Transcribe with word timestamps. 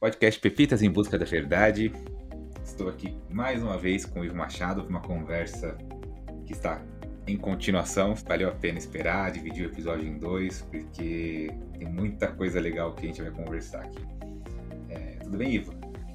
Podcast 0.00 0.40
Pepitas 0.40 0.80
em 0.80 0.88
Busca 0.88 1.18
da 1.18 1.24
Verdade. 1.24 1.92
Estou 2.62 2.88
aqui 2.88 3.16
mais 3.28 3.60
uma 3.60 3.76
vez 3.76 4.06
com 4.06 4.20
o 4.20 4.24
Ivo 4.24 4.36
Machado 4.36 4.82
para 4.82 4.90
uma 4.90 5.00
conversa 5.00 5.76
que 6.46 6.52
está 6.52 6.80
em 7.26 7.36
continuação. 7.36 8.14
Valeu 8.14 8.48
a 8.48 8.52
pena 8.52 8.78
esperar, 8.78 9.32
dividir 9.32 9.66
o 9.66 9.72
episódio 9.72 10.06
em 10.06 10.16
dois, 10.16 10.62
porque 10.62 11.50
tem 11.76 11.88
muita 11.88 12.28
coisa 12.28 12.60
legal 12.60 12.94
que 12.94 13.06
a 13.06 13.08
gente 13.08 13.20
vai 13.20 13.32
conversar 13.32 13.82
aqui. 13.82 14.06
É, 14.88 15.16
tudo 15.24 15.36
bem, 15.36 15.56
Ivo? 15.56 15.74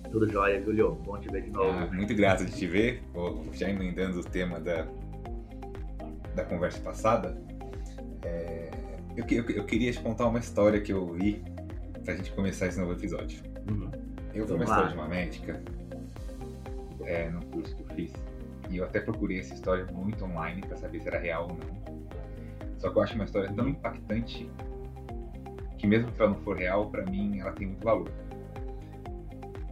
Tudo 0.09 0.31
jóia, 0.31 0.63
Julio. 0.63 0.95
Bom 1.03 1.19
te 1.19 1.27
ver 1.29 1.41
de 1.41 1.51
novo. 1.51 1.77
Ah, 1.77 1.89
muito 1.91 2.15
grato 2.15 2.45
de 2.45 2.53
te 2.53 2.65
ver. 2.65 3.03
Vou 3.11 3.43
já 3.51 3.69
emendando 3.69 4.17
o 4.17 4.23
tema 4.23 4.61
da, 4.61 4.87
da 6.33 6.45
conversa 6.45 6.79
passada. 6.79 7.37
É, 8.21 8.71
eu, 9.17 9.25
eu, 9.29 9.49
eu 9.49 9.65
queria 9.65 9.91
te 9.91 9.99
contar 9.99 10.27
uma 10.27 10.39
história 10.39 10.79
que 10.79 10.93
eu 10.93 11.01
ouvi 11.01 11.43
para 12.01 12.13
a 12.13 12.15
gente 12.15 12.31
começar 12.31 12.67
esse 12.67 12.79
novo 12.79 12.93
episódio. 12.93 13.52
Uhum. 13.69 13.91
Eu 14.33 14.45
vi 14.45 14.53
uma 14.53 14.63
história 14.63 14.89
de 14.89 14.95
uma 14.95 15.07
médica 15.07 15.61
é, 17.05 17.29
no 17.29 17.45
curso 17.45 17.75
que 17.75 17.81
eu 17.83 17.95
fiz. 17.95 18.13
E 18.69 18.77
eu 18.77 18.85
até 18.85 18.99
procurei 18.99 19.39
essa 19.39 19.53
história 19.53 19.85
muito 19.85 20.23
online 20.25 20.61
para 20.61 20.77
saber 20.77 21.01
se 21.01 21.07
era 21.07 21.19
real 21.19 21.47
ou 21.49 21.57
não. 21.57 22.03
Só 22.79 22.89
que 22.89 22.97
eu 22.97 23.01
acho 23.01 23.15
uma 23.15 23.25
história 23.25 23.51
tão 23.53 23.69
impactante 23.69 24.49
que 25.77 25.87
mesmo 25.87 26.11
que 26.11 26.21
ela 26.21 26.31
não 26.31 26.39
for 26.39 26.57
real, 26.57 26.89
para 26.89 27.05
mim 27.05 27.39
ela 27.39 27.51
tem 27.51 27.67
muito 27.67 27.83
valor. 27.83 28.09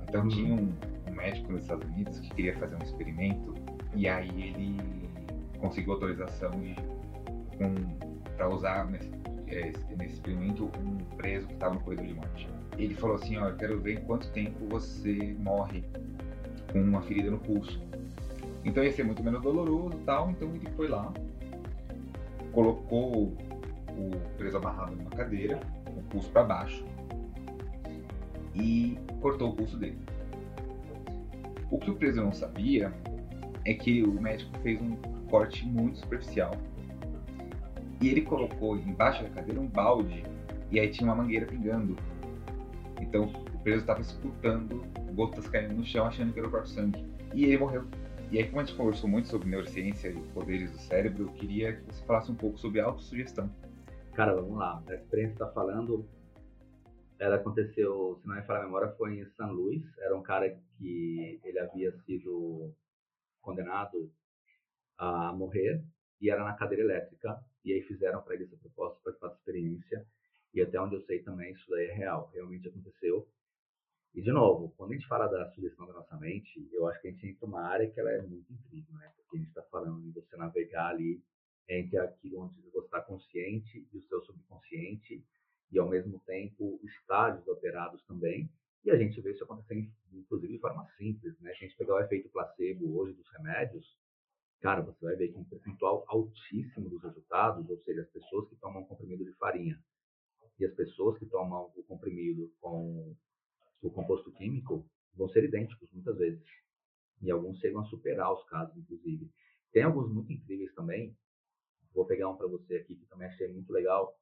Então 0.08 0.23
uhum. 0.23 0.30
tinha 0.30 0.53
um, 0.53 0.73
um, 1.09 1.16
médico 1.16 1.52
nos 1.52 1.64
Estados 1.64 1.88
Unidos 1.89 2.20
que 2.20 2.30
queria 2.30 2.55
fazer 2.58 2.76
um 2.76 2.84
experimento 2.84 3.55
e 3.95 4.08
aí 4.08 4.30
ele 4.30 4.80
conseguiu 5.59 5.94
autorização 5.94 6.52
para 8.36 8.50
usar 8.50 8.86
nesse, 8.86 9.12
é, 9.48 9.72
nesse 9.98 10.16
experimento 10.16 10.66
um 10.80 10.98
preso 11.16 11.48
que 11.48 11.53
estava 11.53 11.76
no 11.76 11.81
corredor 11.81 12.08
de 12.08 12.14
morte 12.14 12.48
ele 12.77 12.95
falou 12.95 13.16
assim, 13.16 13.38
ó, 13.38 13.52
quero 13.52 13.80
ver 13.80 14.00
em 14.00 14.02
quanto 14.02 14.30
tempo 14.31 14.66
você 14.67 15.36
morre 15.39 15.83
com 16.72 16.81
uma 16.81 17.02
ferida 17.02 17.30
no 17.30 17.39
pulso. 17.39 17.81
Então 18.64 18.83
ia 18.83 18.91
ser 18.91 19.03
muito 19.03 19.23
menos 19.23 19.41
doloroso 19.41 19.97
tal, 20.05 20.31
então 20.31 20.53
ele 20.55 20.69
foi 20.75 20.88
lá, 20.88 21.11
colocou 22.52 23.33
o 23.89 24.11
preso 24.38 24.58
amarrado 24.58 24.95
numa 24.95 25.09
cadeira, 25.09 25.59
o 25.88 26.02
pulso 26.03 26.30
para 26.30 26.44
baixo, 26.44 26.86
e 28.55 28.97
cortou 29.19 29.49
o 29.49 29.55
pulso 29.55 29.77
dele. 29.77 29.97
O 31.69 31.77
que 31.77 31.89
o 31.89 31.95
preso 31.95 32.22
não 32.22 32.33
sabia 32.33 32.94
é 33.66 33.73
que 33.73 34.03
o 34.03 34.11
médico 34.22 34.58
fez 34.59 34.81
um 34.81 34.95
corte 35.30 35.66
muito 35.66 35.99
superficial. 35.99 36.52
E 38.02 38.09
ele 38.09 38.22
colocou 38.22 38.75
embaixo 38.77 39.23
da 39.23 39.30
cadeira 39.30 39.59
um 39.59 39.67
balde 39.67 40.23
e 40.72 40.80
aí 40.80 40.89
tinha 40.89 41.08
uma 41.08 41.16
mangueira 41.16 41.45
pingando. 41.45 41.95
Então 43.02 43.25
o 43.25 43.59
preso 43.63 43.81
estava 43.81 44.02
escutando 44.02 44.83
gotas 45.13 45.47
caindo 45.49 45.73
no 45.73 45.83
chão, 45.83 46.05
achando 46.05 46.31
que 46.31 46.39
era 46.39 46.47
o 46.47 46.52
próprio 46.52 46.71
sangue. 46.71 47.05
E 47.33 47.45
ele 47.45 47.58
morreu. 47.58 47.85
E 48.31 48.38
aí, 48.38 48.45
como 48.47 48.61
a 48.61 48.63
gente 48.63 48.77
conversou 48.77 49.09
muito 49.09 49.27
sobre 49.27 49.49
neurociência 49.49 50.08
e 50.08 50.21
poderes 50.30 50.71
do 50.71 50.77
cérebro, 50.77 51.23
eu 51.23 51.33
queria 51.33 51.75
que 51.75 51.83
você 51.83 52.05
falasse 52.05 52.31
um 52.31 52.35
pouco 52.35 52.58
sobre 52.58 52.80
autossugestão. 52.80 53.53
Cara, 54.13 54.33
vamos 54.33 54.58
lá. 54.58 54.81
A 54.88 54.93
experiência 54.93 55.35
que 55.35 55.43
está 55.43 55.53
falando, 55.53 56.08
ela 57.19 57.35
aconteceu, 57.35 58.17
se 58.21 58.27
não 58.27 58.35
me 58.35 58.41
falha 58.43 58.61
a 58.61 58.66
memória, 58.66 58.93
foi 58.97 59.19
em 59.19 59.25
São 59.31 59.52
Luís. 59.52 59.83
Era 59.97 60.15
um 60.15 60.23
cara 60.23 60.49
que 60.77 61.41
ele 61.43 61.59
havia 61.59 61.91
sido 62.05 62.73
condenado 63.41 64.09
a 64.97 65.33
morrer 65.33 65.83
e 66.21 66.30
era 66.30 66.41
na 66.43 66.53
cadeira 66.53 66.83
elétrica. 66.83 67.38
E 67.65 67.73
aí 67.73 67.81
fizeram 67.81 68.21
para 68.21 68.36
ele 68.36 68.45
essa 68.45 68.55
proposta 68.55 68.99
para 69.03 69.27
da 69.27 69.36
experiência. 69.36 70.05
E 70.53 70.61
até 70.61 70.80
onde 70.80 70.95
eu 70.95 71.02
sei 71.03 71.23
também, 71.23 71.53
isso 71.53 71.69
daí 71.69 71.88
é 71.88 71.94
real, 71.94 72.30
realmente 72.33 72.67
aconteceu. 72.67 73.27
E, 74.13 74.21
de 74.21 74.31
novo, 74.31 74.73
quando 74.75 74.91
a 74.91 74.93
gente 74.95 75.08
fala 75.08 75.27
da 75.27 75.49
sugestão 75.52 75.87
da 75.87 75.93
nossa 75.93 76.17
mente, 76.17 76.67
eu 76.73 76.86
acho 76.87 77.02
que 77.02 77.08
a 77.08 77.11
gente 77.11 77.27
entra 77.27 77.48
numa 77.48 77.61
área 77.61 77.89
que 77.89 77.99
ela 77.99 78.11
é 78.11 78.21
muito 78.21 78.52
incrível, 78.52 78.93
né? 78.95 79.09
Porque 79.15 79.37
a 79.37 79.39
gente 79.39 79.48
está 79.48 79.64
falando 79.64 80.02
de 80.02 80.11
você 80.11 80.36
navegar 80.36 80.89
ali 80.89 81.23
entre 81.70 81.98
aquilo 81.98 82.42
onde 82.42 82.61
você 82.71 82.86
está 82.86 83.02
consciente 83.02 83.87
e 83.93 83.98
o 83.98 84.03
seu 84.03 84.21
subconsciente, 84.26 85.23
e, 85.71 85.80
ao 85.80 85.87
mesmo 85.87 86.20
tempo, 86.26 86.77
estágios 86.83 87.47
alterados 87.47 88.03
também. 88.03 88.52
E 88.83 88.92
a 88.92 88.97
gente 88.97 89.21
vê 89.21 89.31
isso 89.31 89.45
acontecendo, 89.45 89.89
inclusive, 90.11 90.53
de 90.53 90.59
forma 90.59 90.86
simples, 90.97 91.39
né? 91.39 91.53
Se 91.53 91.64
a 91.64 91.67
gente 91.67 91.77
pegar 91.77 91.95
o 91.95 91.99
efeito 92.02 92.27
placebo 92.30 92.97
hoje 92.97 93.14
dos 93.14 93.30
remédios, 93.31 93.97
cara, 94.59 94.81
você 94.81 95.05
vai 95.05 95.15
ver 95.15 95.30
que 95.30 95.37
um 95.37 95.45
percentual 95.45 96.03
altíssimo 96.09 96.89
dos 96.89 97.02
resultados, 97.02 97.70
ou 97.70 97.77
seja, 97.83 98.02
as 98.02 98.09
pessoas 98.09 98.49
que 98.49 98.58
tomam 98.58 98.81
um 98.81 98.86
comprimido 98.86 99.23
de 99.23 99.31
farinha, 99.33 99.81
e 100.60 100.66
as 100.66 100.73
pessoas 100.73 101.17
que 101.17 101.26
tomam 101.26 101.72
o 101.76 101.84
comprimido 101.84 102.52
com 102.60 103.16
o 103.82 103.92
composto 103.92 104.32
químico 104.34 104.86
vão 105.16 105.28
ser 105.30 105.44
idênticos 105.44 105.89
muitas 105.92 106.17
vezes. 106.17 106.44
E 107.22 107.32
alguns 107.32 107.60
chegam 107.60 107.82
a 107.82 107.86
superar 107.86 108.34
os 108.34 108.44
casos, 108.45 108.76
inclusive. 108.78 109.30
Tem 109.72 109.84
alguns 109.84 110.12
muito 110.12 110.32
incríveis 110.32 110.73
também. 110.73 111.16
Vou 111.94 112.06
pegar 112.06 112.30
um 112.30 112.38
para 112.38 112.48
você 112.48 112.78
aqui 112.78 112.95
que 112.95 113.06
também 113.06 113.28
achei 113.28 113.48
muito 113.48 113.72
legal. 113.72 114.16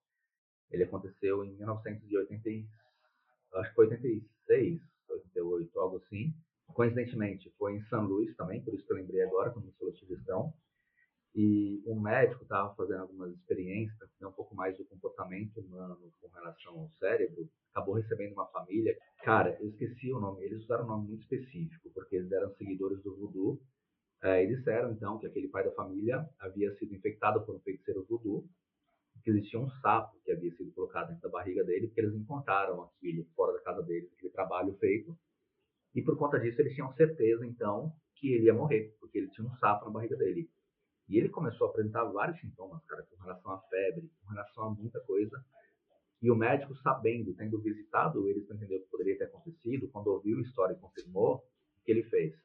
Ele 0.71 0.83
aconteceu 0.83 1.43
em 1.43 1.53
1980, 1.55 2.69
acho 3.55 3.69
que 3.69 3.75
foi 3.75 3.87
86, 3.87 4.81
88, 5.09 5.79
algo 5.79 5.97
assim. 5.97 6.33
Coincidentemente, 6.73 7.49
foi 7.57 7.75
em 7.75 7.83
São 7.85 8.05
Luís 8.05 8.35
também, 8.35 8.63
por 8.63 8.73
isso 8.73 8.85
que 8.85 8.93
eu 8.93 8.97
lembrei 8.97 9.21
agora, 9.23 9.49
quando 9.51 9.65
você 9.65 9.77
falou 9.77 9.95
sugestão. 9.95 10.53
E 11.35 11.83
um 11.85 11.99
médico 11.99 12.43
estava 12.43 12.73
fazendo 12.75 13.01
algumas 13.01 13.31
experiências 13.33 13.95
para 13.97 14.07
entender 14.07 14.25
um 14.25 14.31
pouco 14.31 14.55
mais 14.55 14.77
do 14.77 14.85
comportamento 14.85 15.59
humano 15.59 16.11
com 16.19 16.27
relação 16.29 16.79
ao 16.79 16.89
cérebro. 16.99 17.47
Acabou 17.71 17.95
recebendo 17.95 18.33
uma 18.33 18.47
família. 18.47 18.97
Cara, 19.23 19.55
eu 19.61 19.69
esqueci 19.69 20.11
o 20.11 20.19
nome. 20.19 20.43
Eles 20.43 20.63
usaram 20.63 20.85
um 20.85 20.87
nome 20.87 21.07
muito 21.09 21.21
específico, 21.21 21.91
porque 21.93 22.15
eles 22.15 22.31
eram 22.31 22.53
seguidores 22.55 23.01
do 23.03 23.15
voodoo. 23.15 23.61
É, 24.21 24.43
e 24.43 24.47
disseram, 24.47 24.91
então, 24.91 25.17
que 25.17 25.27
aquele 25.27 25.47
pai 25.47 25.63
da 25.63 25.71
família 25.71 26.27
havia 26.39 26.75
sido 26.75 26.93
infectado 26.93 27.45
por 27.45 27.55
um 27.55 27.59
feiticeiro 27.59 28.05
voodoo, 28.09 28.45
que 29.23 29.29
existia 29.29 29.59
um 29.59 29.69
sapo 29.81 30.19
que 30.23 30.31
havia 30.31 30.51
sido 30.55 30.73
colocado 30.73 31.07
dentro 31.07 31.21
da 31.21 31.29
barriga 31.29 31.63
dele, 31.63 31.87
porque 31.87 32.01
eles 32.01 32.13
encontraram 32.13 32.81
aquilo 32.81 33.25
fora 33.35 33.53
da 33.53 33.61
casa 33.61 33.81
deles, 33.83 34.11
aquele 34.13 34.31
trabalho 34.31 34.75
feito. 34.77 35.17
E 35.95 36.01
por 36.01 36.17
conta 36.17 36.39
disso, 36.39 36.61
eles 36.61 36.73
tinham 36.73 36.93
certeza, 36.93 37.45
então, 37.45 37.93
que 38.15 38.33
ele 38.33 38.45
ia 38.45 38.53
morrer, 38.53 38.95
porque 38.99 39.17
ele 39.17 39.29
tinha 39.29 39.47
um 39.47 39.55
sapo 39.55 39.85
na 39.85 39.91
barriga 39.91 40.17
dele. 40.17 40.49
E 41.09 41.17
ele 41.17 41.29
começou 41.29 41.67
a 41.67 41.69
apresentar 41.71 42.03
vários 42.05 42.39
sintomas, 42.39 42.85
cara, 42.85 43.03
com 43.03 43.23
relação 43.23 43.51
à 43.51 43.59
febre, 43.61 44.11
com 44.21 44.29
relação 44.29 44.63
a 44.65 44.69
muita 44.69 44.99
coisa. 45.01 45.43
E 46.21 46.29
o 46.29 46.35
médico, 46.35 46.75
sabendo, 46.75 47.33
tendo 47.33 47.59
visitado 47.59 48.27
eles 48.29 48.45
para 48.45 48.55
entender 48.55 48.77
o 48.77 48.83
que 48.83 48.89
poderia 48.89 49.17
ter 49.17 49.23
acontecido, 49.23 49.89
quando 49.89 50.07
ouviu 50.07 50.37
a 50.37 50.41
história 50.41 50.73
e 50.73 50.79
confirmou, 50.79 51.37
o 51.37 51.83
que 51.83 51.91
ele 51.91 52.03
fez? 52.03 52.35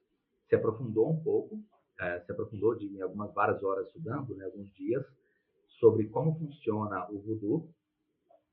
Se 0.48 0.54
aprofundou 0.54 1.10
um 1.10 1.22
pouco, 1.22 1.60
é, 2.00 2.20
se 2.20 2.32
aprofundou 2.32 2.74
de, 2.74 3.02
algumas 3.02 3.34
várias 3.34 3.62
horas 3.62 3.86
estudando, 3.88 4.34
né, 4.34 4.46
alguns 4.46 4.72
dias, 4.72 5.04
sobre 5.78 6.08
como 6.08 6.38
funciona 6.38 7.06
o 7.10 7.20
voodoo. 7.20 7.68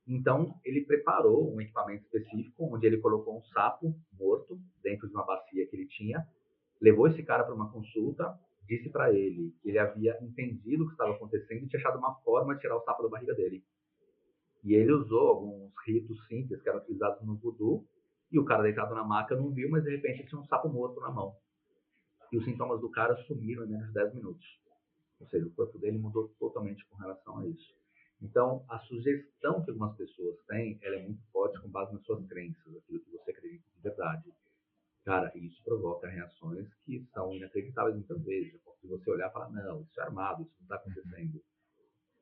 Então, 0.05 0.59
ele 0.65 0.83
preparou 0.83 1.53
um 1.53 1.61
equipamento 1.61 2.03
específico, 2.03 2.67
onde 2.75 2.85
ele 2.85 2.97
colocou 2.97 3.37
um 3.37 3.43
sapo 3.45 3.95
morto 4.19 4.59
dentro 4.83 5.07
de 5.07 5.13
uma 5.13 5.25
bacia 5.25 5.65
que 5.67 5.75
ele 5.75 5.87
tinha, 5.87 6.27
levou 6.81 7.07
esse 7.07 7.23
cara 7.23 7.45
para 7.45 7.53
uma 7.53 7.71
consulta 7.71 8.37
disse 8.67 8.89
para 8.89 9.13
ele 9.13 9.53
que 9.61 9.69
ele 9.69 9.79
havia 9.79 10.17
entendido 10.21 10.83
o 10.83 10.87
que 10.87 10.93
estava 10.93 11.13
acontecendo 11.13 11.63
e 11.63 11.67
tinha 11.67 11.79
achado 11.79 11.97
uma 11.97 12.15
forma 12.21 12.55
de 12.55 12.61
tirar 12.61 12.77
o 12.77 12.83
sapo 12.83 13.03
da 13.03 13.09
barriga 13.09 13.33
dele. 13.33 13.63
E 14.63 14.73
ele 14.73 14.91
usou 14.91 15.27
alguns 15.27 15.73
ritos 15.85 16.25
simples 16.27 16.61
que 16.61 16.69
eram 16.69 16.79
utilizados 16.79 17.25
no 17.25 17.35
voodoo, 17.35 17.85
e 18.31 18.39
o 18.39 18.45
cara 18.45 18.63
deitado 18.63 18.95
na 18.95 19.03
maca 19.03 19.35
não 19.35 19.51
viu, 19.51 19.69
mas 19.69 19.83
de 19.83 19.89
repente 19.89 20.25
tinha 20.25 20.39
um 20.39 20.45
sapo 20.45 20.69
morto 20.69 20.99
na 21.01 21.11
mão. 21.11 21.35
E 22.31 22.37
os 22.37 22.45
sintomas 22.45 22.79
do 22.79 22.89
cara 22.89 23.15
sumiram 23.25 23.65
em 23.65 23.69
menos 23.69 23.87
de 23.87 23.93
10 23.93 24.13
minutos. 24.15 24.45
Ou 25.19 25.27
seja, 25.27 25.45
o 25.45 25.51
corpo 25.51 25.77
dele 25.77 25.97
mudou 25.97 26.29
totalmente 26.39 26.85
com 26.87 26.95
relação 26.95 27.39
a 27.39 27.47
isso. 27.47 27.75
Então, 28.21 28.63
a 28.69 28.79
sugestão 28.79 29.63
que 29.63 29.71
algumas 29.71 29.97
pessoas 29.97 30.37
têm, 30.47 30.79
ela 30.81 30.95
é 30.95 31.03
muito 31.03 31.21
forte 31.31 31.59
com 31.59 31.69
base 31.69 31.91
nas 31.93 32.03
suas 32.03 32.25
crenças, 32.27 32.75
aquilo 32.75 32.99
que 32.99 33.11
você 33.11 33.31
acredita 33.31 33.65
de 33.75 33.81
verdade. 33.81 34.33
Cara, 35.03 35.31
isso 35.35 35.63
provoca 35.63 36.07
reações 36.07 36.71
que 36.85 37.03
são 37.13 37.33
inacreditáveis 37.33 37.95
muitas 37.95 38.21
vezes. 38.23 38.61
Se 38.79 38.87
você 38.87 39.09
olhar 39.09 39.29
e 39.29 39.33
falar, 39.33 39.49
não, 39.49 39.81
isso 39.81 39.99
é 39.99 40.03
armado, 40.03 40.43
isso 40.43 40.53
não 40.59 40.63
está 40.63 40.75
acontecendo. 40.75 41.41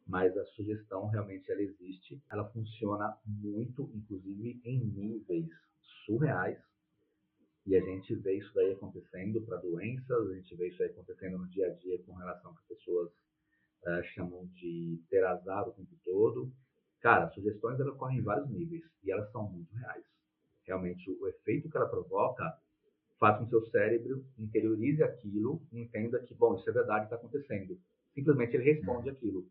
Mas 0.08 0.36
a 0.38 0.46
sugestão 0.48 1.08
realmente 1.08 1.52
ela 1.52 1.62
existe, 1.62 2.22
ela 2.32 2.50
funciona 2.50 3.18
muito, 3.26 3.90
inclusive 3.94 4.62
em 4.64 4.80
níveis 4.80 5.50
surreais. 6.06 6.58
E 7.66 7.76
a 7.76 7.82
gente 7.82 8.16
vê 8.16 8.38
isso 8.38 8.52
daí 8.56 8.72
acontecendo 8.72 9.42
para 9.42 9.58
doenças, 9.58 10.32
a 10.32 10.34
gente 10.34 10.56
vê 10.56 10.70
isso 10.70 10.82
aí 10.82 10.90
acontecendo 10.90 11.38
no 11.38 11.48
dia 11.50 11.68
a 11.68 11.76
dia 11.76 12.02
com 12.04 12.14
relação 12.14 12.54
que 12.54 12.62
as 12.62 12.68
pessoas 12.68 13.12
uh, 13.84 14.04
chamam 14.16 14.48
de 14.48 15.00
ter 15.10 15.24
azar 15.24 15.68
o 15.68 15.74
tempo 15.74 15.96
todo. 16.04 16.52
Cara, 17.02 17.30
sugestões 17.30 17.80
ocorrem 17.82 18.20
em 18.20 18.24
vários 18.24 18.50
níveis 18.50 18.84
e 19.04 19.12
elas 19.12 19.32
são 19.32 19.48
muito 19.50 19.76
reais. 19.76 20.04
Realmente, 20.64 21.12
o 21.12 21.28
efeito 21.28 21.70
que 21.70 21.78
ela 21.78 21.88
provoca 21.88 22.58
faz 23.20 23.38
com 23.38 23.44
que 23.44 23.50
seu 23.50 23.66
cérebro 23.70 24.26
interiorize 24.38 25.04
aquilo 25.04 25.62
e 25.72 25.82
entenda 25.82 26.20
que, 26.20 26.34
bom, 26.34 26.56
isso 26.56 26.70
é 26.70 26.74
verdade, 26.74 27.06
está 27.06 27.18
acontecendo. 27.18 27.78
Simplesmente 28.14 28.56
ele 28.56 28.64
responde 28.64 29.10
uhum. 29.10 29.16
aquilo. 29.16 29.48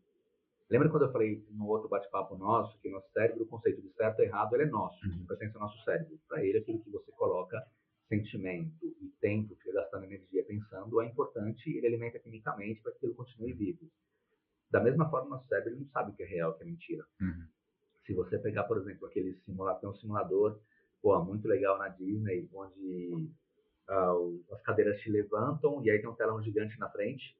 Lembra 0.69 0.89
quando 0.89 1.05
eu 1.05 1.11
falei 1.11 1.43
no 1.51 1.67
outro 1.67 1.89
bate-papo 1.89 2.35
nosso 2.37 2.77
que 2.79 2.89
nosso 2.89 3.11
cérebro, 3.11 3.43
o 3.43 3.47
conceito 3.47 3.81
de 3.81 3.91
certo 3.93 4.19
e 4.19 4.25
errado, 4.25 4.53
ele 4.55 4.63
é 4.63 4.67
nosso, 4.67 5.03
uhum. 5.07 5.25
pertence 5.25 5.55
ao 5.55 5.61
nosso 5.61 5.83
cérebro. 5.83 6.19
Para 6.27 6.43
ele, 6.43 6.57
aquilo 6.59 6.79
que 6.79 6.89
você 6.89 7.11
coloca 7.11 7.63
sentimento 8.07 8.95
e 9.01 9.07
tempo 9.21 9.55
que 9.55 9.69
ele 9.69 9.77
gastando 9.77 10.05
energia 10.05 10.43
pensando 10.43 11.01
é 11.01 11.05
importante 11.05 11.69
e 11.69 11.77
ele 11.77 11.87
alimenta 11.87 12.19
quimicamente 12.19 12.81
para 12.81 12.91
que 12.93 13.05
ele 13.05 13.13
continue 13.13 13.53
vivo. 13.53 13.87
Da 14.69 14.79
mesma 14.79 15.09
forma, 15.09 15.29
nosso 15.29 15.47
cérebro 15.47 15.79
não 15.79 15.87
sabe 15.87 16.11
o 16.11 16.15
que 16.15 16.23
é 16.23 16.25
real, 16.25 16.51
o 16.51 16.53
que 16.55 16.63
é 16.63 16.65
mentira. 16.65 17.05
Uhum. 17.21 17.47
Se 18.05 18.13
você 18.13 18.37
pegar, 18.39 18.63
por 18.63 18.77
exemplo, 18.77 19.07
aquele 19.07 19.35
simulador, 19.45 19.79
tem 19.79 19.89
um 19.89 19.95
simulador 19.95 20.59
pô, 21.01 21.23
muito 21.23 21.47
legal 21.47 21.77
na 21.77 21.89
Disney, 21.89 22.49
onde 22.53 23.31
as 24.51 24.61
cadeiras 24.61 24.99
te 25.01 25.09
levantam 25.09 25.83
e 25.83 25.89
aí 25.89 25.99
tem 25.99 26.09
um 26.09 26.15
telão 26.15 26.41
gigante 26.41 26.77
na 26.79 26.89
frente 26.89 27.35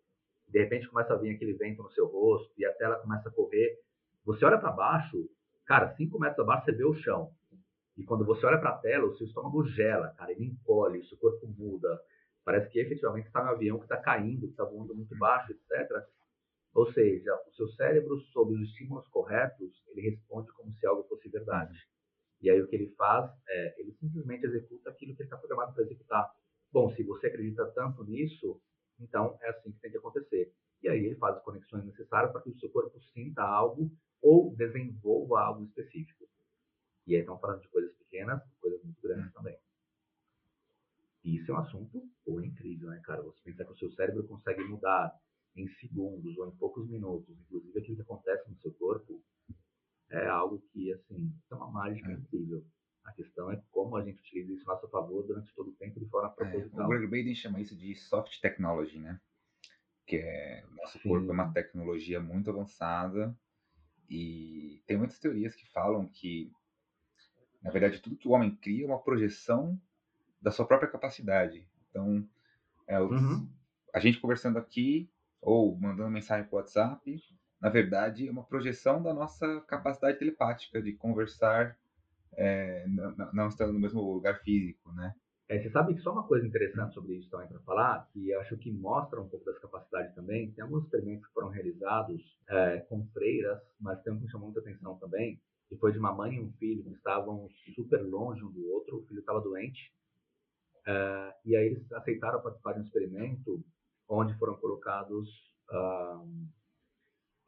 de 0.50 0.60
repente 0.60 0.88
começa 0.88 1.14
a 1.14 1.18
vir 1.18 1.36
aquele 1.36 1.54
vento 1.54 1.84
no 1.84 1.92
seu 1.92 2.08
rosto 2.08 2.52
e 2.58 2.66
a 2.66 2.74
tela 2.74 2.98
começa 2.98 3.30
a 3.30 3.32
correr. 3.32 3.80
Você 4.26 4.44
olha 4.44 4.58
para 4.58 4.72
baixo, 4.72 5.30
cara, 5.66 5.96
cinco 5.96 6.20
metros 6.20 6.40
abaixo 6.40 6.66
você 6.66 6.72
vê 6.72 6.84
o 6.84 6.96
chão. 6.96 7.32
E 7.96 8.04
quando 8.04 8.26
você 8.26 8.46
olha 8.46 8.58
para 8.58 8.72
a 8.72 8.78
tela, 8.78 9.06
o 9.06 9.16
seu 9.16 9.28
estômago 9.28 9.66
gela, 9.68 10.14
cara, 10.18 10.32
ele 10.32 10.46
encolhe, 10.46 11.00
o 11.00 11.06
seu 11.06 11.18
corpo 11.18 11.48
muda. 11.48 12.00
Parece 12.44 12.70
que 12.70 12.80
efetivamente 12.80 13.28
está 13.28 13.44
no 13.44 13.52
avião 13.52 13.78
que 13.78 13.86
está 13.86 13.98
caindo, 13.98 14.48
que 14.48 14.54
está 14.54 14.64
voando 14.64 14.96
muito 14.96 15.16
baixo, 15.18 15.52
etc. 15.52 16.04
Ou 16.74 16.92
seja, 16.94 17.36
o 17.48 17.52
seu 17.54 17.68
cérebro, 17.70 18.20
sob 18.32 18.54
os 18.54 18.62
estímulos 18.70 19.08
corretos, 19.10 19.72
ele 19.90 20.10
responde 20.10 20.52
como 20.54 20.74
se 20.74 20.88
algo 20.88 21.04
fosse 21.04 21.30
verdade. 21.30 21.78
E 22.42 22.50
aí 22.50 22.62
o 22.62 22.68
que 22.68 22.76
ele 22.76 22.90
faz 22.96 23.30
é, 23.48 23.82
ele 23.82 23.94
simplesmente 24.00 24.46
executa 24.46 24.90
aquilo 24.90 25.16
que 25.16 25.22
ele 25.22 25.28
está 25.28 25.38
programado 25.38 25.74
para 25.74 25.84
executar. 25.84 26.32
Bom, 26.72 26.90
se 26.96 27.04
você 27.04 27.28
acredita 27.28 27.66
tanto 27.72 28.04
nisso, 28.04 28.62
então, 29.00 29.38
é 29.42 29.50
assim 29.50 29.72
que 29.72 29.80
tem 29.80 29.92
que 29.92 29.98
acontecer. 29.98 30.54
E 30.82 30.90
aí 30.90 31.06
ele 31.06 31.16
faz 31.16 31.38
as 31.38 31.44
conexões 31.44 31.86
necessárias 31.86 32.32
para 32.32 32.42
que 32.42 32.50
o 32.50 32.60
seu 32.60 32.70
corpo 32.70 33.00
sinta 33.14 33.42
algo 33.42 33.92
ou 34.22 34.56
desenvolva 34.56 35.42
algo 35.42 35.64
específico. 35.66 36.28
E 37.08 37.16
aí 37.16 37.22
estamos 37.22 37.42
falando 37.42 37.62
de 37.62 37.68
coisas 37.70 37.94
pequenas, 37.96 38.42
coisas 38.60 38.84
muito 38.84 39.02
grandes 39.02 39.34
também. 39.34 39.58
E 41.24 41.38
isso 41.38 41.52
é 41.52 41.56
um 41.56 41.58
assunto 41.58 42.10
pô, 42.24 42.40
incrível, 42.40 42.90
né, 42.90 43.02
cara? 43.04 43.22
Você 43.24 43.42
pensar 43.44 43.66
que 43.66 43.72
o 43.72 43.78
seu 43.78 43.92
cérebro 43.92 44.28
consegue 44.28 44.64
mudar 44.64 45.14
em 45.56 45.68
segundos 45.76 46.38
ou 46.38 46.48
em 46.48 46.56
poucos 46.56 46.88
minutos, 46.88 47.38
inclusive 47.40 47.80
aquilo 47.80 47.96
que 47.98 48.02
acontece 48.04 48.50
no 48.50 48.58
seu 48.58 48.72
corpo, 48.74 49.22
é 50.12 50.28
algo 50.28 50.60
que, 50.72 50.92
assim, 50.94 51.32
é 51.52 51.56
uma 51.56 51.72
mágica 51.72 52.10
é. 52.10 52.14
incrível. 52.14 52.66
A 53.06 53.12
questão 53.12 53.52
é 53.52 53.62
como 53.72 53.96
a 53.96 54.04
gente 54.04 54.20
utiliza 54.20 54.54
isso 54.54 54.70
a 54.70 54.74
nosso 54.74 54.88
favor 54.90 55.26
durante 55.26 55.54
todo 55.54 55.70
o 55.70 55.76
tempo 55.76 56.00
de 56.00 56.06
forma 56.08 56.30
proposital. 56.30 56.82
É, 56.82 56.86
o 56.86 56.90
Greg 56.90 57.06
Baden 57.08 57.36
chama 57.36 57.60
isso 57.60 57.76
de 57.76 57.96
soft 57.96 58.40
technology, 58.40 59.00
né? 59.00 59.20
Que 60.06 60.18
é 60.18 60.66
o 60.70 60.76
nosso 60.76 61.00
Sim. 61.00 61.10
corpo 61.10 61.30
é 61.30 61.34
uma 61.34 61.52
tecnologia 61.52 62.20
muito 62.20 62.50
avançada 62.50 63.36
e 64.10 64.84
tem 64.86 64.98
muitas 64.98 65.20
teorias 65.20 65.56
que 65.56 65.68
falam 65.72 66.08
que, 66.08 66.52
na 67.62 67.72
verdade, 67.72 68.00
tudo 68.00 68.18
que 68.18 68.28
o 68.28 68.32
homem 68.32 68.56
cria 68.56 68.84
é 68.84 68.88
uma 68.88 69.02
projeção 69.02 69.80
da 70.42 70.52
sua 70.52 70.66
própria 70.66 70.90
capacidade. 70.90 71.68
Então, 71.90 72.28
é, 72.88 73.00
os, 73.00 73.22
uhum. 73.22 73.48
a 73.94 74.00
gente 74.00 74.20
conversando 74.20 74.58
aqui 74.58 75.10
ou 75.42 75.78
mandando 75.78 76.10
mensagem 76.10 76.48
por 76.48 76.58
WhatsApp, 76.58 77.22
na 77.62 77.70
verdade, 77.70 78.28
é 78.28 78.32
uma 78.32 78.44
projeção 78.44 79.02
da 79.02 79.14
nossa 79.14 79.62
capacidade 79.62 80.18
telepática 80.18 80.82
de 80.82 80.94
conversar 80.94 81.78
é, 82.38 82.86
não, 82.88 83.34
não, 83.34 83.48
estando 83.48 83.74
no 83.74 83.80
mesmo 83.80 84.02
lugar 84.02 84.40
físico, 84.42 84.92
né? 84.94 85.14
É, 85.50 85.60
você 85.60 85.70
sabe 85.72 85.96
que 85.96 86.02
só 86.02 86.14
uma 86.14 86.28
coisa 86.28 86.46
interessante 86.46 86.94
sobre 86.94 87.16
isso 87.16 87.30
também 87.30 87.48
para 87.48 87.60
falar, 87.62 88.08
que 88.14 88.32
acho 88.36 88.56
que 88.58 88.72
mostra 88.72 89.20
um 89.20 89.28
pouco 89.28 89.46
das 89.46 89.58
capacidades 89.58 90.14
também, 90.14 90.52
tem 90.52 90.64
alguns 90.64 90.84
experimentos 90.84 91.26
que 91.26 91.34
foram 91.34 91.50
realizados 91.50 92.40
é, 92.48 92.78
com 92.82 93.04
freiras, 93.08 93.60
mas 93.80 94.00
tem 94.04 94.14
um 94.14 94.18
que 94.18 94.26
me 94.26 94.30
chamou 94.30 94.52
muita 94.52 94.62
atenção 94.62 94.96
também, 95.00 95.42
que 95.68 95.76
foi 95.78 95.92
de 95.92 95.98
uma 95.98 96.14
mãe 96.14 96.36
e 96.36 96.40
um 96.40 96.52
filho 96.54 96.84
que 96.84 96.92
estavam 96.92 97.50
super 97.74 98.02
longe 98.04 98.44
um 98.44 98.52
do 98.52 98.70
outro, 98.72 98.98
o 98.98 99.08
filho 99.08 99.22
estava 99.22 99.42
doente, 99.42 99.92
é, 100.86 101.36
e 101.46 101.56
aí 101.56 101.66
eles 101.66 101.92
aceitaram 101.94 102.42
participar 102.42 102.74
de 102.74 102.80
um 102.82 102.84
experimento 102.84 103.64
onde 104.08 104.38
foram 104.38 104.56
colocados 104.56 105.28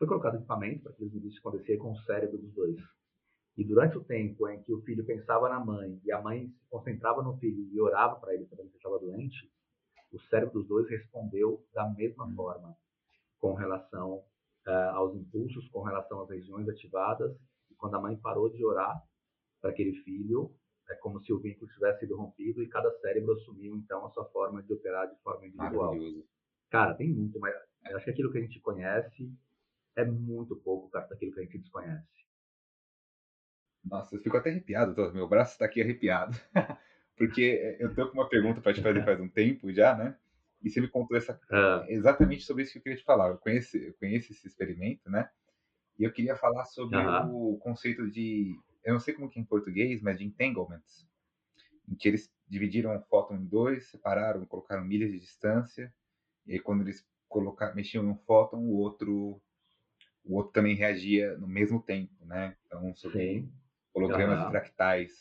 foi 0.02 0.08
colocado 0.08 0.38
equipamento 0.38 0.82
para 0.82 0.94
que 0.94 1.04
eles 1.04 1.14
medissem 1.14 1.38
o 1.38 1.42
que 1.44 1.48
acontecia 1.48 1.78
com 1.78 1.92
o 1.92 2.02
cérebro 2.02 2.36
dos 2.40 2.52
dois. 2.56 2.76
E 3.56 3.64
durante 3.64 4.00
o 4.00 4.04
tempo 4.04 4.50
em 4.50 4.60
que 4.64 4.74
o 4.74 4.82
filho 4.82 5.06
pensava 5.06 5.48
na 5.48 5.60
mãe 5.60 6.02
e 6.04 6.12
a 6.12 6.20
mãe 6.20 6.48
se 6.48 6.70
concentrava 6.72 7.22
no 7.22 7.38
filho 7.38 7.70
e 7.72 7.80
orava 7.80 8.16
para 8.16 8.34
ele 8.34 8.48
sabendo 8.48 8.72
que 8.72 8.78
estava 8.78 8.98
doente, 8.98 9.48
o 10.12 10.20
cérebro 10.22 10.60
dos 10.60 10.68
dois 10.68 10.90
respondeu 10.90 11.64
da 11.72 11.88
mesma 11.92 12.28
forma, 12.34 12.76
com 13.38 13.54
relação 13.54 14.24
uh, 14.66 14.72
aos 14.96 15.16
impulsos, 15.16 15.70
com 15.70 15.84
relação 15.84 16.22
às 16.22 16.30
regiões 16.32 16.68
ativadas. 16.68 17.38
E 17.70 17.76
quando 17.76 17.94
a 17.94 18.02
mãe 18.02 18.18
parou 18.18 18.50
de 18.50 18.66
orar 18.66 19.00
para 19.62 19.70
aquele 19.70 19.94
filho, 20.02 20.52
é 20.90 20.96
como 20.96 21.22
se 21.22 21.32
o 21.32 21.40
vínculo 21.40 21.72
tivesse 21.74 22.00
sido 22.00 22.18
rompido 22.18 22.64
e 22.64 22.68
cada 22.68 22.92
cérebro 23.02 23.34
assumiu 23.34 23.78
então 23.78 24.04
a 24.08 24.10
sua 24.10 24.26
forma 24.32 24.64
de 24.64 24.74
operar 24.74 25.08
de 25.08 25.22
forma 25.22 25.46
individual. 25.46 25.94
Cara, 26.72 26.96
tem 26.96 27.14
muito, 27.14 27.40
mas 27.40 27.54
acho 27.94 28.06
que 28.06 28.12
aquilo 28.12 28.32
que 28.32 28.40
a 28.40 28.42
gente 28.42 28.60
conhece 28.62 29.32
é 29.96 30.06
muito 30.06 30.56
pouco 30.56 30.90
perto 30.90 31.10
daquilo 31.10 31.34
que 31.34 31.40
a 31.40 31.44
gente 31.44 31.60
desconhece. 31.60 32.08
Nossa, 33.84 34.16
eu 34.16 34.22
fico 34.22 34.38
até 34.38 34.50
arrepiado, 34.50 34.94
tô, 34.94 35.12
meu 35.12 35.28
braço 35.28 35.54
está 35.54 35.66
aqui 35.66 35.82
arrepiado. 35.82 36.38
Porque 37.18 37.78
eu 37.80 37.94
tô 37.94 38.08
com 38.08 38.14
uma 38.14 38.30
pergunta 38.30 38.62
para 38.62 38.74
te 38.74 38.82
fazer 38.82 39.04
faz 39.04 39.20
um 39.20 39.30
tempo 39.30 39.72
já, 39.72 39.96
né? 39.96 40.18
E 40.62 40.70
você 40.70 40.80
me 40.80 40.88
contou 40.88 41.18
essa, 41.18 41.40
ah. 41.52 41.86
exatamente 41.88 42.44
sobre 42.44 42.64
isso 42.64 42.74
que 42.74 42.80
eu 42.80 42.84
queria 42.84 42.98
te 42.98 43.04
falar. 43.04 43.30
Eu 43.30 43.38
conheço, 43.38 43.78
eu 43.78 43.94
conheço 43.96 44.32
esse 44.32 44.48
experimento, 44.48 45.10
né? 45.10 45.30
E 46.00 46.04
eu 46.04 46.12
queria 46.12 46.36
falar 46.36 46.66
sobre 46.66 46.98
o 46.98 47.60
conceito 47.60 48.10
de, 48.10 48.56
eu 48.84 48.94
não 48.94 49.00
sei 49.00 49.14
como 49.14 49.30
que 49.30 49.40
é 49.40 49.42
em 49.42 49.46
português, 49.46 50.02
mas 50.02 50.18
de 50.18 50.26
entanglements, 50.26 51.08
em 51.88 51.96
que 51.96 52.08
eles 52.08 52.32
dividiram 52.48 52.96
o 52.96 53.02
fóton 53.04 53.36
em 53.36 53.46
dois, 53.46 53.88
separaram, 53.90 54.46
colocaram 54.46 54.84
milhas 54.84 55.12
de 55.12 55.20
distância, 55.20 55.94
e 56.48 56.54
aí 56.54 56.60
quando 56.60 56.82
eles 56.82 57.06
colocar, 57.30 57.76
mexiam 57.76 58.04
em 58.04 58.10
um 58.10 58.18
fóton, 58.18 58.58
o 58.58 58.78
outro 58.78 59.42
o 60.24 60.36
outro 60.36 60.54
também 60.54 60.76
reagia 60.76 61.38
no 61.38 61.48
mesmo 61.48 61.82
tempo, 61.82 62.26
né? 62.26 62.56
Então, 62.66 62.94
sobre 62.96 63.20
Sim 63.20 63.52
hologramas 63.94 64.44
uhum. 64.44 64.50
fractais, 64.50 65.12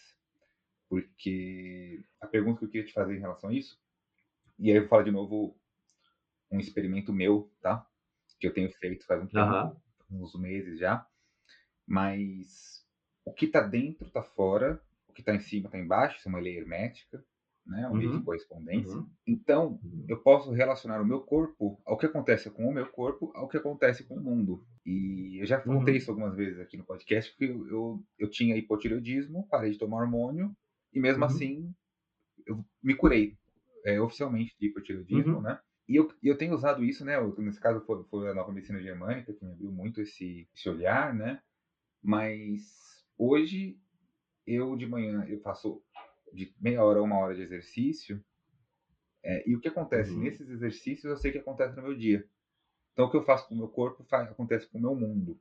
porque 0.88 2.02
a 2.20 2.26
pergunta 2.26 2.60
que 2.60 2.64
eu 2.64 2.70
queria 2.70 2.86
te 2.86 2.92
fazer 2.92 3.16
em 3.16 3.20
relação 3.20 3.50
a 3.50 3.54
isso, 3.54 3.78
e 4.58 4.70
aí 4.70 4.76
eu 4.76 4.82
vou 4.82 4.88
falar 4.88 5.04
de 5.04 5.10
novo 5.10 5.56
um 6.50 6.58
experimento 6.58 7.12
meu, 7.12 7.52
tá? 7.60 7.86
Que 8.38 8.46
eu 8.46 8.54
tenho 8.54 8.70
feito 8.72 9.06
faz 9.06 9.22
um 9.22 9.26
tempo, 9.26 9.80
uhum. 10.10 10.22
uns 10.22 10.34
meses 10.34 10.78
já, 10.78 11.06
mas 11.86 12.84
o 13.24 13.32
que 13.32 13.46
está 13.46 13.60
dentro 13.60 14.06
está 14.06 14.22
fora, 14.22 14.82
o 15.08 15.12
que 15.12 15.20
está 15.20 15.34
em 15.34 15.40
cima 15.40 15.66
está 15.66 15.78
embaixo, 15.78 16.18
isso 16.18 16.28
é 16.28 16.30
uma 16.30 16.40
lei 16.40 16.58
hermética, 16.58 17.24
né? 17.66 17.88
Uhum. 17.88 17.96
lei 17.96 18.08
de 18.08 18.20
correspondência. 18.22 18.96
Uhum. 18.96 19.08
Então, 19.26 19.80
uhum. 19.82 20.04
eu 20.08 20.18
posso 20.18 20.50
relacionar 20.50 21.00
o 21.00 21.06
meu 21.06 21.20
corpo 21.20 21.80
ao 21.84 21.96
que 21.96 22.06
acontece 22.06 22.50
com 22.50 22.66
o 22.66 22.72
meu 22.72 22.86
corpo, 22.86 23.30
ao 23.34 23.48
que 23.48 23.56
acontece 23.56 24.04
com 24.04 24.16
o 24.16 24.20
mundo. 24.20 24.64
E 24.84 25.40
eu 25.40 25.46
já 25.46 25.60
contei 25.60 25.94
uhum. 25.94 25.98
isso 25.98 26.10
algumas 26.10 26.34
vezes 26.34 26.58
aqui 26.58 26.76
no 26.76 26.84
podcast, 26.84 27.36
que 27.36 27.44
eu, 27.44 27.66
eu, 27.68 28.04
eu 28.18 28.30
tinha 28.30 28.56
hipotireoidismo, 28.56 29.46
parei 29.48 29.70
de 29.70 29.78
tomar 29.78 30.02
hormônio, 30.02 30.54
e 30.92 31.00
mesmo 31.00 31.22
uhum. 31.22 31.30
assim 31.30 31.74
eu 32.46 32.64
me 32.82 32.94
curei 32.94 33.36
é, 33.84 34.00
oficialmente 34.00 34.56
de 34.58 34.66
hipotireoidismo, 34.66 35.36
uhum. 35.36 35.42
né? 35.42 35.60
E 35.88 35.96
eu, 35.96 36.08
eu 36.22 36.38
tenho 36.38 36.54
usado 36.54 36.84
isso, 36.84 37.04
né? 37.04 37.16
Eu, 37.16 37.34
nesse 37.38 37.60
caso 37.60 37.84
foi, 37.84 38.04
foi, 38.04 38.30
a 38.30 38.34
nova 38.34 38.52
medicina 38.52 38.80
germânica 38.80 39.32
que 39.32 39.44
me 39.44 39.52
abriu 39.52 39.72
muito 39.72 40.00
esse, 40.00 40.48
esse 40.54 40.68
olhar, 40.68 41.12
né? 41.12 41.42
Mas 42.02 42.62
hoje 43.18 43.76
eu 44.46 44.76
de 44.76 44.86
manhã 44.86 45.24
eu 45.28 45.40
faço 45.40 45.82
de 46.32 46.54
meia 46.60 46.84
hora 46.84 47.00
a 47.00 47.02
uma 47.02 47.18
hora 47.18 47.34
de 47.34 47.42
exercício. 47.42 48.22
É, 49.22 49.48
e 49.48 49.54
o 49.54 49.60
que 49.60 49.68
acontece 49.68 50.12
uhum. 50.12 50.20
nesses 50.20 50.48
exercícios, 50.48 51.04
eu 51.04 51.16
sei 51.16 51.32
que 51.32 51.38
acontece 51.38 51.76
no 51.76 51.82
meu 51.82 51.94
dia. 51.94 52.26
Então, 52.92 53.06
o 53.06 53.10
que 53.10 53.16
eu 53.16 53.22
faço 53.22 53.48
com 53.48 53.54
o 53.54 53.58
meu 53.58 53.68
corpo 53.68 54.04
faz, 54.04 54.30
acontece 54.30 54.66
com 54.68 54.78
o 54.78 54.80
meu 54.80 54.94
mundo. 54.94 55.38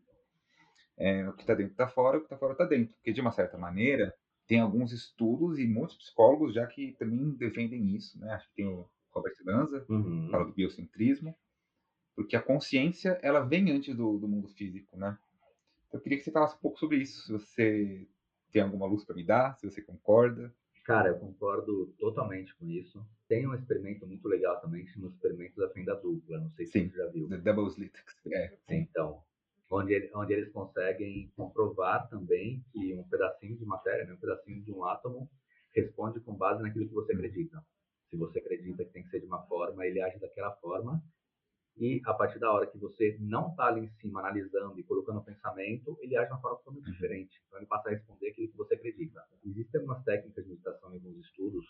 É, 0.98 1.28
o 1.28 1.34
que 1.34 1.42
está 1.42 1.54
dentro 1.54 1.72
está 1.72 1.88
fora, 1.88 2.18
o 2.18 2.20
que 2.20 2.26
está 2.26 2.38
fora 2.38 2.54
está 2.54 2.66
dentro. 2.66 2.94
Porque, 2.96 3.14
de 3.14 3.22
uma 3.22 3.32
certa 3.32 3.58
maneira, 3.58 4.14
tem 4.48 4.60
alguns 4.60 4.92
estudos 4.92 5.60
e 5.60 5.68
muitos 5.68 5.96
psicólogos 5.96 6.54
já 6.54 6.68
que 6.68 6.94
também 6.94 7.32
defendem 7.32 7.96
isso. 7.96 8.20
Né? 8.20 8.34
Acho 8.34 8.48
que 8.50 8.56
tem 8.56 8.68
o 8.68 8.90
Robert 9.12 9.36
Lanza, 9.46 9.86
uhum. 9.90 10.30
fala 10.30 10.46
do 10.46 10.54
biocentrismo. 10.54 11.36
Porque 12.16 12.36
a 12.36 12.42
consciência, 12.42 13.18
ela 13.22 13.40
vem 13.40 13.72
antes 13.72 13.96
do, 13.96 14.18
do 14.18 14.28
mundo 14.28 14.50
físico, 14.50 14.98
né? 14.98 15.18
Então, 15.88 16.00
eu 16.00 16.04
queria 16.04 16.18
que 16.18 16.24
você 16.24 16.32
falasse 16.32 16.56
um 16.56 16.60
pouco 16.60 16.78
sobre 16.78 16.98
isso. 16.98 17.26
Se 17.26 17.32
você 17.32 18.08
tem 18.52 18.62
alguma 18.62 18.86
luz 18.86 19.06
para 19.06 19.16
me 19.16 19.24
dar, 19.24 19.56
se 19.58 19.70
você 19.70 19.82
concorda. 19.82 20.54
Cara, 20.90 21.10
eu 21.10 21.20
concordo 21.20 21.94
totalmente 22.00 22.56
com 22.56 22.68
isso. 22.68 23.00
Tem 23.28 23.48
um 23.48 23.54
experimento 23.54 24.08
muito 24.08 24.28
legal 24.28 24.60
também, 24.60 24.86
que 24.86 24.92
chama 24.92 25.06
o 25.06 25.12
experimento 25.12 25.56
da 25.60 25.70
fenda 25.70 25.94
dupla. 25.94 26.40
Não 26.40 26.50
sei 26.50 26.66
se 26.66 26.72
sim, 26.72 26.90
você 26.90 26.98
já 26.98 27.06
viu. 27.06 27.30
The 27.30 27.38
Double 27.38 27.68
Slit. 27.68 27.94
É, 28.34 28.48
sim. 28.68 28.78
Então, 28.78 29.22
onde, 29.70 30.10
onde 30.16 30.34
eles 30.34 30.52
conseguem 30.52 31.32
comprovar 31.38 32.10
também 32.10 32.66
que 32.72 32.96
um 32.96 33.04
pedacinho 33.04 33.56
de 33.56 33.66
matéria, 33.66 34.04
né, 34.04 34.14
um 34.14 34.18
pedacinho 34.18 34.64
de 34.64 34.72
um 34.72 34.84
átomo, 34.84 35.30
responde 35.76 36.20
com 36.22 36.34
base 36.34 36.64
naquilo 36.64 36.88
que 36.88 36.94
você 36.96 37.14
acredita. 37.14 37.64
Se 38.10 38.18
você 38.18 38.40
acredita 38.40 38.84
que 38.84 38.92
tem 38.92 39.04
que 39.04 39.12
ser 39.12 39.20
de 39.20 39.28
uma 39.28 39.44
forma, 39.44 39.86
ele 39.86 40.02
age 40.02 40.18
daquela 40.18 40.56
forma. 40.56 41.04
E 41.80 42.02
a 42.06 42.14
partir 42.14 42.40
da 42.40 42.52
hora 42.52 42.68
que 42.68 42.78
você 42.78 43.16
não 43.22 43.52
está 43.52 43.68
ali 43.68 43.86
em 43.86 43.90
cima 44.02 44.20
analisando 44.20 44.78
e 44.78 44.84
colocando 44.84 45.20
o 45.20 45.24
pensamento, 45.24 45.98
ele 46.02 46.18
age 46.18 46.28
de 46.28 46.34
uma 46.34 46.42
forma 46.42 46.58
totalmente 46.58 46.88
uhum. 46.88 46.92
diferente. 46.92 47.42
Então 47.48 47.58
ele 47.58 47.68
passa 47.68 47.88
a 47.88 47.92
responder 47.92 48.28
aquilo 48.28 48.50
que 48.50 48.58
você 48.58 48.76
acredita. 48.76 49.24
Existem 49.46 49.80
algumas 49.80 50.04
técnicas 50.04 50.44
de 50.44 50.50
meditação 50.50 50.92
e 50.92 50.96
alguns 50.96 51.18
estudos 51.20 51.66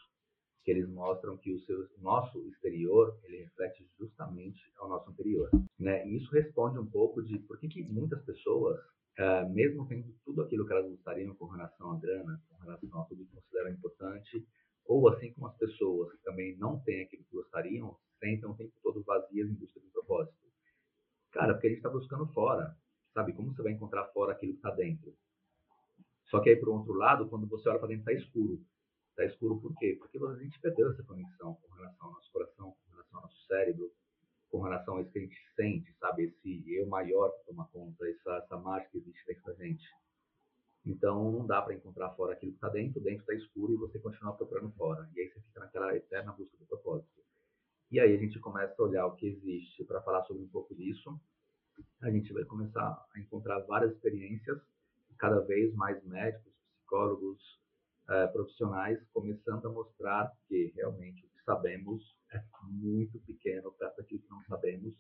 que 0.64 0.69
eles 0.80 0.90
mostram 0.90 1.38
que 1.38 1.54
o 1.54 1.60
seu 1.62 1.88
nosso 2.00 2.40
exterior 2.48 3.18
ele 3.24 3.44
reflete 3.44 3.88
justamente 3.98 4.62
ao 4.78 4.90
nosso 4.90 5.10
interior, 5.12 5.50
né? 5.78 6.08
E 6.08 6.18
isso 6.18 6.32
responde 6.32 6.80
um 6.80 6.86
pouco 6.86 7.22
de 7.22 7.38
por 7.40 7.60
que, 7.60 7.68
que 7.68 7.84
muitas 7.84 8.24
pessoas, 8.24 8.80
uh, 9.20 9.50
mesmo 9.50 9.88
tendo 9.88 10.14
tudo 10.26 10.42
aquilo 10.42 10.66
que 10.66 10.74
elas 10.74 10.90
gostariam 10.90 11.36
com 11.36 11.46
relação 11.46 11.92
à 11.92 12.00
grana, 12.00 12.42
com 12.50 12.58
relação 12.64 13.02
a 13.02 13.06
tudo 13.06 13.26
que 13.26 13.36
consideram 13.36 13.72
importante, 13.72 14.46
ou 14.86 15.08
assim 15.10 15.32
como 15.34 15.48
as 15.48 15.58
pessoas 15.58 16.12
que 16.14 16.24
também 16.24 16.58
não 16.58 16.80
têm 16.80 17.04
aquilo 17.04 17.24
que 17.24 17.36
gostariam, 17.36 17.96
sentem 18.20 18.50
o 18.50 18.56
tempo 18.56 18.74
todo 18.82 19.04
vazias 19.04 19.50
em 19.50 19.54
busca 19.54 19.80
de 19.80 19.86
um 19.86 19.92
propósito. 19.92 20.36
Cara, 21.32 21.54
porque 21.54 21.68
a 21.68 21.70
gente 21.70 21.80
está 21.80 21.90
buscando 21.90 22.26
fora, 22.34 22.76
sabe? 23.14 23.34
Como 23.34 23.54
você 23.54 23.62
vai 23.62 23.72
encontrar 23.72 24.06
fora 24.08 24.34
aquilo 24.34 24.54
que 24.54 24.60
está 24.60 24.72
dentro? 24.72 25.14
Só 26.26 26.40
que 26.40 26.50
aí, 26.50 26.56
por 26.56 26.70
outro 26.70 26.94
lado, 26.94 27.28
quando 27.28 27.48
você 27.48 27.70
olha 27.70 27.80
para 27.80 27.90
dentro, 27.90 28.12
está 28.12 28.14
escuro. 28.14 28.62
Está 29.20 29.34
escuro 29.34 29.60
por 29.60 29.76
quê? 29.76 29.98
Porque 30.00 30.18
a 30.18 30.36
gente 30.36 30.58
perdeu 30.62 30.90
essa 30.92 31.04
conexão 31.04 31.56
com 31.56 31.76
relação 31.76 32.08
ao 32.08 32.14
nosso 32.14 32.32
coração, 32.32 32.72
com 32.72 32.92
relação 32.92 33.18
ao 33.20 33.24
nosso 33.24 33.48
cérebro, 33.48 33.92
com 34.50 34.62
relação 34.62 34.96
a 34.96 35.02
isso 35.02 35.12
que 35.12 35.20
a 35.20 35.22
gente 35.22 35.38
sente, 35.58 35.94
sabe? 36.00 36.24
Esse 36.24 36.74
eu 36.74 36.88
maior 36.88 37.30
que 37.32 37.48
toma 37.48 37.68
conta, 37.68 38.08
essa, 38.08 38.38
essa 38.38 38.56
mágica 38.56 38.92
que 38.92 39.00
existe 39.00 39.26
dentro 39.28 39.44
da 39.44 39.54
gente. 39.56 39.86
Então, 40.86 41.34
não 41.34 41.46
dá 41.46 41.62
para 41.62 41.74
encontrar 41.74 42.12
fora 42.12 42.32
aquilo 42.32 42.54
que 42.54 42.60
está 42.60 42.70
dentro, 42.70 43.02
dentro 43.02 43.20
está 43.20 43.34
escuro 43.34 43.74
e 43.74 43.78
você 43.78 44.00
continua 44.00 44.38
procurando 44.38 44.72
fora. 44.78 45.10
E 45.14 45.20
aí 45.20 45.28
você 45.28 45.42
fica 45.42 45.60
naquela 45.60 45.94
eterna 45.94 46.32
busca 46.32 46.56
do 46.56 46.66
propósito. 46.66 47.22
E 47.92 48.00
aí 48.00 48.16
a 48.16 48.18
gente 48.18 48.40
começa 48.40 48.74
a 48.80 48.86
olhar 48.86 49.06
o 49.06 49.18
que 49.18 49.28
existe 49.28 49.84
para 49.84 50.02
falar 50.02 50.24
sobre 50.24 50.44
um 50.44 50.48
pouco 50.48 50.74
disso. 50.74 51.20
A 52.02 52.10
gente 52.10 52.32
vai 52.32 52.46
começar 52.46 53.06
a 53.14 53.20
encontrar 53.20 53.60
várias 53.66 53.92
experiências, 53.92 54.62
cada 55.18 55.42
vez 55.42 55.76
mais 55.76 56.02
médicos, 56.06 56.54
psicólogos, 56.78 57.60
eh, 58.10 58.28
profissionais 58.28 59.00
começando 59.14 59.68
a 59.68 59.72
mostrar 59.72 60.34
que 60.48 60.74
realmente 60.76 61.26
o 61.26 61.30
que 61.30 61.44
sabemos 61.44 62.04
é 62.34 62.42
muito 62.64 63.20
pequeno 63.20 63.72
perto 63.74 63.98
daquilo 63.98 64.22
que 64.22 64.30
não 64.30 64.44
sabemos. 64.46 64.94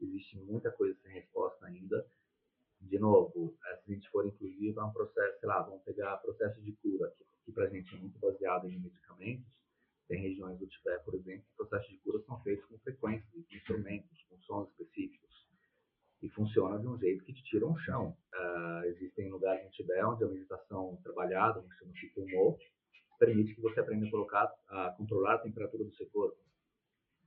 Existe 0.00 0.38
muita 0.38 0.70
coisa 0.72 0.98
sem 1.02 1.12
resposta 1.12 1.66
ainda. 1.66 2.06
De 2.80 2.98
novo, 2.98 3.56
eh, 3.66 3.76
se 3.76 3.92
a 3.92 3.94
gente 3.94 4.08
for 4.10 4.26
inclusive 4.26 4.78
a 4.78 4.86
um 4.86 4.92
processo, 4.92 5.40
sei 5.40 5.48
lá, 5.48 5.62
vamos 5.62 5.82
pegar 5.82 6.16
processo 6.18 6.60
de 6.62 6.72
cura, 6.72 7.12
que, 7.18 7.24
que 7.44 7.52
para 7.52 7.64
a 7.64 7.68
gente 7.68 7.94
é 7.94 7.98
muito 7.98 8.18
baseado 8.18 8.70
em 8.70 8.78
medicamentos, 8.78 9.52
tem 10.08 10.22
regiões 10.22 10.58
do 10.58 10.66
Tibete, 10.66 11.04
por 11.04 11.14
exemplo, 11.14 11.44
que 11.44 11.56
processos 11.56 11.90
de 11.90 11.98
cura 11.98 12.22
são 12.26 12.42
feitos 12.42 12.64
com 12.66 12.78
frequências, 12.78 13.30
com 13.30 13.56
instrumentos, 13.56 14.22
com 14.28 14.38
sons 14.40 14.68
específicos, 14.70 15.46
e 16.22 16.28
funciona 16.30 16.78
de 16.78 16.86
um 16.86 16.98
jeito 16.98 17.24
que 17.24 17.32
te 17.32 17.42
tira 17.44 17.66
um 17.66 17.76
chão. 17.78 18.16
Uh, 18.34 18.84
existem 18.86 19.30
lugares 19.30 19.64
no 19.64 19.70
Tibete 19.70 20.04
onde 20.04 20.24
a 20.24 20.28
meditação 20.28 20.98
trabalhada, 21.02 21.62
que 21.62 21.74
chama 21.76 21.92
Tummo, 22.14 22.58
permite 23.18 23.54
que 23.54 23.60
você 23.60 23.80
aprenda 23.80 24.06
a 24.06 24.10
colocar, 24.10 24.52
a 24.68 24.94
controlar 24.96 25.34
a 25.34 25.38
temperatura 25.38 25.84
do 25.84 25.94
seu 25.94 26.06
corpo. 26.10 26.38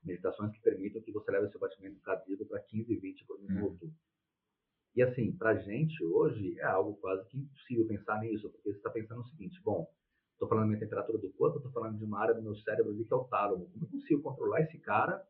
Meditações 0.04 0.52
que 0.54 0.62
permitam 0.62 1.02
que 1.02 1.12
você 1.12 1.32
leve 1.32 1.50
seu 1.50 1.60
batimento 1.60 2.00
cardíaco 2.02 2.46
para 2.46 2.60
15, 2.60 2.96
20 2.96 3.26
por 3.26 3.40
minuto. 3.42 3.86
Hum 3.86 3.94
e 4.98 5.04
assim, 5.04 5.32
para 5.32 5.52
a 5.52 5.56
gente 5.56 6.04
hoje 6.04 6.60
é 6.60 6.66
algo 6.66 6.96
quase 6.96 7.24
que 7.30 7.38
impossível 7.38 7.86
pensar 7.86 8.20
nisso, 8.20 8.50
porque 8.50 8.72
você 8.72 8.78
está 8.78 8.90
pensando 8.90 9.22
o 9.22 9.28
seguinte: 9.28 9.62
bom, 9.64 9.88
estou 10.34 10.50
falando 10.50 10.64
da 10.64 10.70
minha 10.70 10.80
temperatura 10.80 11.20
do 11.20 11.32
corpo, 11.34 11.58
estou 11.58 11.72
falando 11.72 12.00
de 12.00 12.04
uma 12.04 12.20
área 12.20 12.34
do 12.34 12.42
meu 12.42 12.56
cérebro 12.56 12.92
ali 12.92 13.06
que 13.06 13.14
é 13.14 13.16
o 13.16 13.26
tálamo. 13.26 13.70
Como 13.70 13.86
eu 13.86 13.90
consigo 13.90 14.24
controlar 14.24 14.62
esse 14.62 14.80
cara 14.80 15.24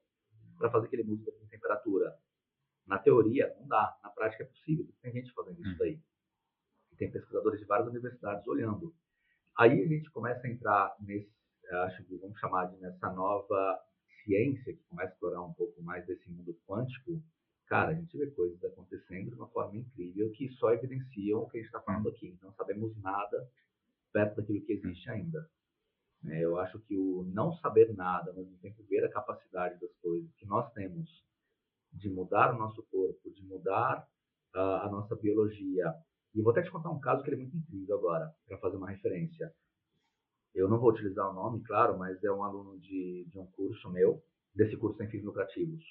para 0.58 0.72
fazer 0.72 0.88
que 0.88 0.96
ele 0.96 1.04
mude 1.04 1.26
de 1.26 1.50
temperatura? 1.50 2.16
Na 2.88 2.98
teoria, 2.98 3.54
não 3.60 3.68
dá. 3.68 3.98
Na 4.02 4.10
prática 4.10 4.44
é 4.44 4.48
possível. 4.48 4.88
Tem 5.02 5.12
gente 5.12 5.34
fazendo 5.34 5.62
isso 5.62 5.74
hum. 5.74 5.78
daí. 5.78 6.00
E 6.92 6.96
tem 6.96 7.12
pesquisadores 7.12 7.60
de 7.60 7.66
várias 7.66 7.88
universidades 7.88 8.48
olhando. 8.48 8.94
Aí 9.58 9.82
a 9.82 9.88
gente 9.88 10.10
começa 10.12 10.46
a 10.46 10.50
entrar 10.50 10.96
nesse, 11.00 11.30
acho 11.86 12.04
que 12.04 12.16
vamos 12.18 12.40
chamar 12.40 12.66
de 12.68 12.78
nessa 12.78 13.12
nova 13.12 13.80
ciência 14.24 14.74
que 14.74 14.84
começa 14.84 15.10
a 15.10 15.14
explorar 15.14 15.42
um 15.42 15.54
pouco 15.54 15.82
mais 15.82 16.06
desse 16.06 16.30
mundo 16.30 16.54
quântico, 16.68 17.24
cara, 17.66 17.92
a 17.92 17.94
gente 17.96 18.16
vê 18.18 18.28
coisas 18.32 18.62
acontecendo 18.64 19.30
de 19.30 19.36
uma 19.36 19.48
forma 19.48 19.78
incrível 19.78 20.30
que 20.32 20.50
só 20.54 20.74
evidenciam 20.74 21.42
o 21.42 21.50
que 21.50 21.58
a 21.58 21.62
gente 21.62 21.68
está 21.68 21.82
falando 21.82 22.10
aqui. 22.10 22.38
Não 22.42 22.52
sabemos 22.54 22.96
nada 23.02 23.50
perto 24.12 24.36
daquilo 24.38 24.62
que 24.62 24.74
existe 24.74 25.10
ainda. 25.10 25.50
É, 26.26 26.44
eu 26.44 26.58
acho 26.60 26.80
que 26.80 26.98
o 26.98 27.24
não 27.24 27.54
saber 27.54 27.94
nada, 27.96 28.34
mas 28.34 28.46
mesmo 28.46 28.58
tempo 28.60 28.84
ver 28.84 29.04
a 29.06 29.12
capacidade 29.12 29.80
das 29.80 29.94
coisas 29.98 30.30
que 30.36 30.46
nós 30.46 30.72
temos 30.74 31.24
de 31.98 32.10
mudar 32.10 32.54
o 32.54 32.58
nosso 32.58 32.84
corpo, 32.84 33.32
de 33.32 33.44
mudar 33.44 34.08
uh, 34.56 34.60
a 34.60 34.90
nossa 34.90 35.16
biologia. 35.16 35.94
E 36.34 36.42
vou 36.42 36.52
até 36.52 36.62
te 36.62 36.72
contar 36.72 36.90
um 36.90 37.00
caso 37.00 37.24
que 37.24 37.32
é 37.32 37.36
muito 37.36 37.56
incrível 37.56 37.98
agora, 37.98 38.32
para 38.48 38.58
fazer 38.60 38.78
uma 38.78 38.90
referência. 38.90 39.52
Eu 40.54 40.68
não 40.68 40.80
vou 40.80 40.92
utilizar 40.92 41.30
o 41.30 41.34
nome, 41.34 41.64
claro, 41.64 41.98
mas 41.98 42.24
é 42.24 42.32
um 42.32 42.44
aluno 42.44 42.80
de, 42.80 43.28
de 43.30 43.40
um 43.40 43.46
curso 43.48 43.90
meu, 43.90 44.24
desse 44.54 44.76
curso 44.78 44.98
sem 44.98 45.10
fins 45.10 45.24
lucrativos 45.24 45.84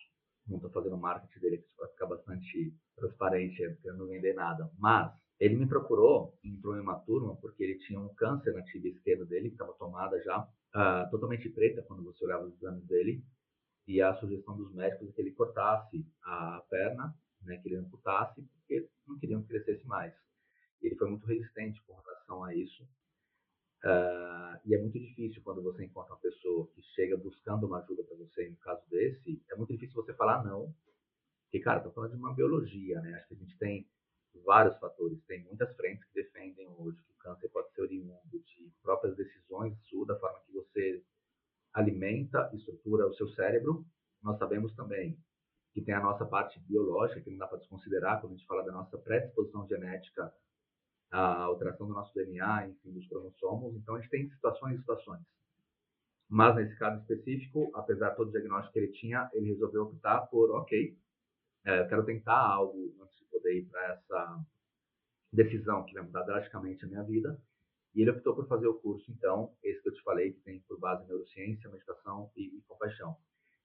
não 0.48 0.56
estou 0.56 0.70
fazendo 0.70 0.96
marketing 0.96 1.40
dele 1.40 1.56
aqui 1.56 1.68
para 1.76 1.88
ficar 1.88 2.06
bastante 2.06 2.75
transparente, 2.96 3.68
porque 3.70 3.90
eu 3.90 3.96
não 3.96 4.06
vender 4.06 4.34
nada. 4.34 4.70
Mas 4.78 5.12
ele 5.40 5.56
me 5.56 5.66
procurou, 5.66 6.38
entrou 6.44 6.76
em 6.76 6.80
uma 6.80 6.98
turma, 7.00 7.36
porque 7.36 7.62
ele 7.62 7.78
tinha 7.80 8.00
um 8.00 8.14
câncer 8.14 8.54
na 8.54 8.62
tibia 8.62 8.92
esquerda 8.92 9.25
dele, 9.25 9.48
que 9.48 9.54
estava 9.54 9.72
tomada 9.75 10.20
já, 10.22 10.40
uh, 10.40 11.10
totalmente 11.10 11.48
preta 11.48 11.82
quando 11.82 12.04
você 12.04 12.25
olhava 12.25 12.44
os 12.44 12.54
exames 12.54 12.84
dele. 12.86 13.22
E 13.87 14.02
a 14.02 14.14
sugestão 14.16 14.57
dos 14.57 14.75
médicos 14.75 15.09
é 15.09 15.12
que 15.12 15.21
ele 15.21 15.33
cortasse 15.33 16.05
a 16.23 16.62
perna, 16.69 17.16
né, 17.43 17.57
que 17.59 17.69
ele 17.69 17.76
amputasse, 17.76 18.43
porque 18.43 18.88
não 19.07 19.19
queriam 19.19 19.43
que 19.43 19.49
crescesse 19.49 19.87
mais. 19.87 20.12
Ele 20.83 20.97
foi 20.97 21.09
muito 21.09 21.26
resistente 21.26 21.81
com 21.83 21.95
relação 21.95 22.45
a 22.45 22.55
isso. 22.55 22.83
Uh, 23.85 24.59
e 24.64 24.75
é 24.75 24.78
muito 24.78 24.99
difícil 24.99 25.40
quando 25.45 25.62
você 25.62 25.85
encontra 25.85 26.14
uma 26.14 26.21
pessoa 26.21 26.66
que 26.75 26.83
chega 26.95 27.16
buscando 27.16 27.66
uma 27.66 27.78
ajuda 27.78 28.02
para 28.02 28.16
você, 28.16 28.49
no 28.49 28.57
caso 28.57 28.83
desse, 28.90 29.40
é 29.50 29.55
muito 29.55 29.73
difícil 29.73 29.95
você 29.95 30.12
falar 30.14 30.45
não. 30.45 30.75
Porque, 31.45 31.61
cara, 31.61 31.78
estou 31.78 31.93
falando 31.93 32.12
de 32.12 32.16
uma 32.16 32.35
biologia, 32.35 33.00
né? 33.00 33.14
Acho 33.14 33.28
que 33.28 33.35
a 33.35 33.38
gente 33.38 33.57
tem 33.59 33.88
vários 34.45 34.76
fatores. 34.78 35.23
Tem 35.26 35.43
muitas 35.45 35.75
frentes 35.76 36.05
que 36.07 36.14
defendem 36.14 36.69
hoje 36.76 37.00
que 37.02 37.12
o 37.12 37.19
câncer 37.19 37.49
pode 37.50 37.73
ser 37.73 37.83
oriundo 37.83 38.21
de 38.33 38.73
próprias 38.83 39.16
decisões 39.16 39.78
suas, 39.88 40.09
da 40.09 40.19
forma 40.19 40.40
que 40.40 40.52
você 40.52 41.05
alimenta 41.76 42.50
e 42.52 42.56
estrutura 42.56 43.06
o 43.06 43.14
seu 43.14 43.28
cérebro. 43.28 43.85
Nós 44.23 44.38
sabemos 44.38 44.75
também 44.75 45.16
que 45.75 45.83
tem 45.83 45.95
a 45.95 46.00
nossa 46.00 46.25
parte 46.25 46.59
biológica, 46.61 47.21
que 47.21 47.30
não 47.30 47.37
dá 47.37 47.47
para 47.47 47.59
desconsiderar 47.59 48.18
quando 48.21 48.33
a 48.33 48.37
gente 48.37 48.47
fala 48.47 48.64
da 48.64 48.73
nossa 48.73 48.97
predisposição 48.97 49.68
genética 49.68 50.33
a 51.11 51.42
alteração 51.42 51.87
do 51.87 51.92
nosso 51.92 52.12
DNA, 52.14 52.68
enfim, 52.68 52.92
dos 52.92 53.06
cromossomos. 53.06 53.76
Então, 53.76 53.95
a 53.95 54.00
gente 54.00 54.11
tem 54.11 54.28
situações 54.30 54.76
e 54.76 54.78
situações. 54.78 55.23
Mas, 56.28 56.56
nesse 56.56 56.76
caso 56.76 57.00
específico, 57.02 57.71
apesar 57.75 58.11
de 58.11 58.16
todo 58.16 58.28
o 58.28 58.33
diagnóstico 58.33 58.73
que 58.73 58.78
ele 58.78 58.92
tinha, 58.92 59.30
ele 59.33 59.49
resolveu 59.49 59.83
optar 59.83 60.23
por, 60.23 60.50
ok, 60.50 60.99
é, 61.64 61.85
quero 61.85 62.04
tentar 62.04 62.40
algo 62.40 62.97
antes 63.02 63.18
de 63.18 63.25
poder 63.26 63.59
ir 63.59 63.66
para 63.66 63.92
essa 63.92 64.45
decisão 65.33 65.85
que 65.85 65.95
vai 65.95 66.02
mudar 66.02 66.23
drasticamente 66.23 66.85
a 66.85 66.88
minha 66.88 67.02
vida. 67.04 67.38
E 67.96 68.02
ele 68.02 68.10
optou 68.10 68.34
por 68.34 68.46
fazer 68.46 68.66
o 68.66 68.74
curso, 68.74 69.10
então, 69.10 69.56
esse 69.64 69.82
que 69.82 69.88
eu 69.88 69.94
te 69.94 70.02
falei, 70.02 70.32
que 70.32 70.40
tem 70.42 70.60
por 70.68 70.78
base 70.78 71.06
neurociência, 71.08 71.70
meditação 71.70 72.30
e, 72.36 72.58
e 72.58 72.60
compaixão. 72.68 73.16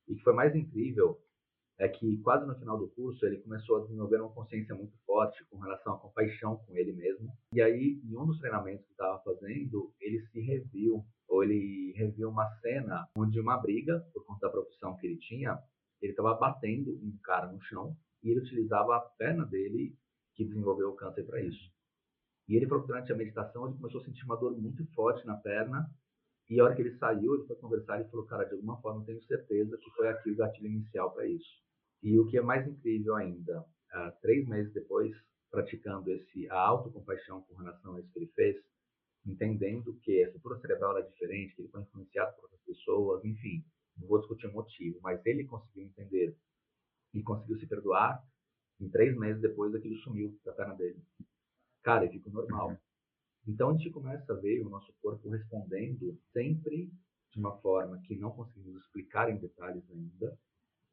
E 0.08 0.16
que 0.16 0.24
foi 0.24 0.32
mais 0.32 0.56
incrível 0.56 1.22
é 1.78 1.90
que 1.90 2.18
quase 2.22 2.46
no 2.46 2.58
final 2.58 2.78
do 2.78 2.88
curso 2.90 3.26
ele 3.26 3.42
começou 3.42 3.78
a 3.78 3.82
desenvolver 3.82 4.22
uma 4.22 4.32
consciência 4.32 4.74
muito 4.74 4.96
forte 5.06 5.44
com 5.50 5.58
relação 5.58 5.96
à 5.96 6.00
compaixão 6.00 6.56
com 6.58 6.78
ele 6.78 6.94
mesmo. 6.94 7.30
E 7.54 7.62
aí, 7.62 8.00
em 8.06 8.16
um 8.16 8.26
dos 8.26 8.40
treinamentos 8.40 8.86
que 8.86 8.92
estava 8.92 9.22
fazendo, 9.22 9.94
ele 10.00 10.22
se 10.28 10.40
reviu, 10.40 11.04
ou 11.28 11.44
ele 11.44 11.92
reviu 11.98 12.30
uma 12.30 12.48
cena 12.62 13.10
onde 13.18 13.38
uma 13.38 13.58
briga, 13.58 14.00
por 14.14 14.24
conta 14.26 14.48
da 14.48 14.54
profissão 14.54 14.96
que 14.96 15.08
ele 15.08 15.18
tinha, 15.18 15.60
ele 16.02 16.14
estava 16.14 16.36
batendo 16.36 16.92
um 16.92 17.18
cara 17.22 17.52
no 17.52 17.60
chão 17.62 17.98
e 18.24 18.30
ele 18.30 18.40
utilizava 18.40 18.96
a 18.96 19.00
perna 19.02 19.46
dele 19.46 19.94
que 20.36 20.46
desenvolveu 20.46 20.90
o 20.90 20.96
câncer 20.96 21.26
para 21.26 21.42
isso. 21.42 21.70
E 22.52 22.56
ele 22.58 22.68
falou 22.68 22.82
que 22.84 22.90
durante 22.90 23.14
a 23.14 23.16
meditação 23.16 23.66
ele 23.66 23.78
começou 23.78 24.02
a 24.02 24.04
sentir 24.04 24.26
uma 24.26 24.36
dor 24.36 24.52
muito 24.60 24.86
forte 24.88 25.26
na 25.26 25.38
perna 25.38 25.90
e 26.50 26.60
a 26.60 26.66
hora 26.66 26.76
que 26.76 26.82
ele 26.82 26.98
saiu, 26.98 27.34
ele 27.34 27.48
foi 27.48 27.56
conversar 27.56 28.02
e 28.02 28.10
falou, 28.10 28.26
cara, 28.26 28.44
de 28.44 28.52
alguma 28.52 28.76
forma 28.82 29.00
eu 29.00 29.06
tenho 29.06 29.24
certeza 29.24 29.78
que 29.78 29.90
foi 29.92 30.10
aqui 30.10 30.32
o 30.32 30.36
gatilho 30.36 30.68
inicial 30.68 31.14
para 31.14 31.26
isso. 31.26 31.50
E 32.04 32.20
o 32.20 32.28
que 32.28 32.38
é 32.38 32.42
mais 32.42 32.68
incrível 32.68 33.16
ainda, 33.16 33.62
uh, 33.62 34.12
três 34.22 34.46
meses 34.50 34.74
depois, 34.74 35.16
praticando 35.50 36.12
esse 36.12 36.50
a 36.50 36.60
autocompaixão 36.60 37.42
com 37.44 37.56
relação 37.56 37.96
a 37.96 38.02
isso 38.02 38.12
que 38.12 38.20
ele 38.20 38.32
fez, 38.36 38.58
entendendo 39.26 39.98
que 40.02 40.22
a 40.22 40.26
estrutura 40.26 40.60
cerebral 40.60 40.98
é 40.98 41.04
diferente, 41.04 41.56
que 41.56 41.62
ele 41.62 41.70
foi 41.70 41.84
influenciado 41.84 42.36
por 42.36 42.44
outras 42.44 42.62
pessoas, 42.64 43.24
enfim, 43.24 43.64
não 43.98 44.10
vou 44.10 44.20
discutir 44.20 44.48
o 44.48 44.52
motivo, 44.52 45.00
mas 45.02 45.26
ele 45.26 45.46
conseguiu 45.46 45.86
entender 45.86 46.36
e 47.14 47.24
conseguiu 47.24 47.58
se 47.60 47.66
perdoar, 47.66 48.22
em 48.78 48.90
três 48.90 49.18
meses 49.18 49.42
depois 49.42 49.74
aquilo 49.74 49.96
sumiu 50.00 50.38
da 50.44 50.52
perna 50.52 50.76
dele. 50.76 51.02
Cara, 51.84 52.06
ele 52.06 52.14
ficou 52.14 52.32
normal. 52.32 52.78
Então 53.48 53.70
a 53.70 53.74
gente 53.74 53.90
começa 53.90 54.32
a 54.32 54.36
ver 54.36 54.62
o 54.62 54.70
nosso 54.70 54.94
corpo 55.02 55.30
respondendo 55.30 56.18
sempre 56.32 56.92
de 57.32 57.40
uma 57.40 57.58
forma 57.60 58.00
que 58.02 58.16
não 58.16 58.32
conseguimos 58.32 58.84
explicar 58.84 59.30
em 59.30 59.38
detalhes 59.38 59.84
ainda, 59.90 60.38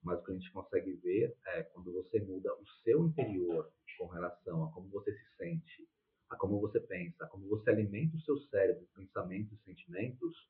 mas 0.02 0.18
o 0.18 0.24
que 0.24 0.30
a 0.30 0.34
gente 0.34 0.50
consegue 0.52 0.92
ver 0.94 1.36
é 1.46 1.62
quando 1.64 1.92
você 1.92 2.20
muda 2.20 2.54
o 2.54 2.66
seu 2.84 3.06
interior 3.06 3.70
com 3.98 4.06
relação 4.06 4.64
a 4.64 4.72
como 4.72 4.88
você 4.88 5.12
se 5.12 5.36
sente, 5.36 5.88
a 6.30 6.36
como 6.36 6.60
você 6.60 6.80
pensa, 6.80 7.24
a 7.24 7.28
como 7.28 7.46
você 7.48 7.70
alimenta 7.70 8.16
o 8.16 8.20
seu 8.20 8.38
cérebro, 8.42 8.88
pensamentos 8.94 9.52
e 9.52 9.64
sentimentos, 9.64 10.48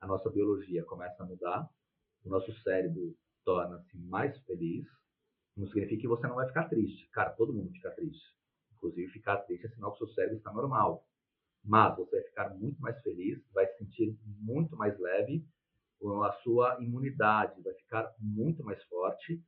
a 0.00 0.06
nossa 0.06 0.28
biologia 0.28 0.84
começa 0.84 1.22
a 1.22 1.26
mudar, 1.26 1.68
o 2.24 2.28
nosso 2.28 2.52
cérebro 2.62 3.16
torna-se 3.44 3.96
mais 3.96 4.36
feliz, 4.44 4.86
não 5.56 5.66
significa 5.68 6.02
que 6.02 6.08
você 6.08 6.26
não 6.26 6.36
vai 6.36 6.46
ficar 6.46 6.68
triste. 6.68 7.08
Cara, 7.10 7.30
todo 7.30 7.54
mundo 7.54 7.72
fica 7.72 7.90
triste. 7.92 8.37
Inclusive, 8.78 9.12
ficar 9.12 9.38
triste 9.38 9.66
é 9.66 9.70
sinal 9.70 9.92
que 9.92 10.02
o 10.02 10.06
seu 10.06 10.14
cérebro 10.14 10.38
está 10.38 10.52
normal. 10.52 11.04
Mas 11.64 11.96
você 11.96 12.16
vai 12.16 12.24
ficar 12.24 12.54
muito 12.54 12.80
mais 12.80 13.00
feliz, 13.02 13.44
vai 13.52 13.66
se 13.66 13.78
sentir 13.78 14.16
muito 14.24 14.76
mais 14.76 14.98
leve, 14.98 15.44
a 16.24 16.32
sua 16.44 16.78
imunidade 16.80 17.60
vai 17.62 17.74
ficar 17.74 18.14
muito 18.18 18.62
mais 18.64 18.82
forte, 18.84 19.42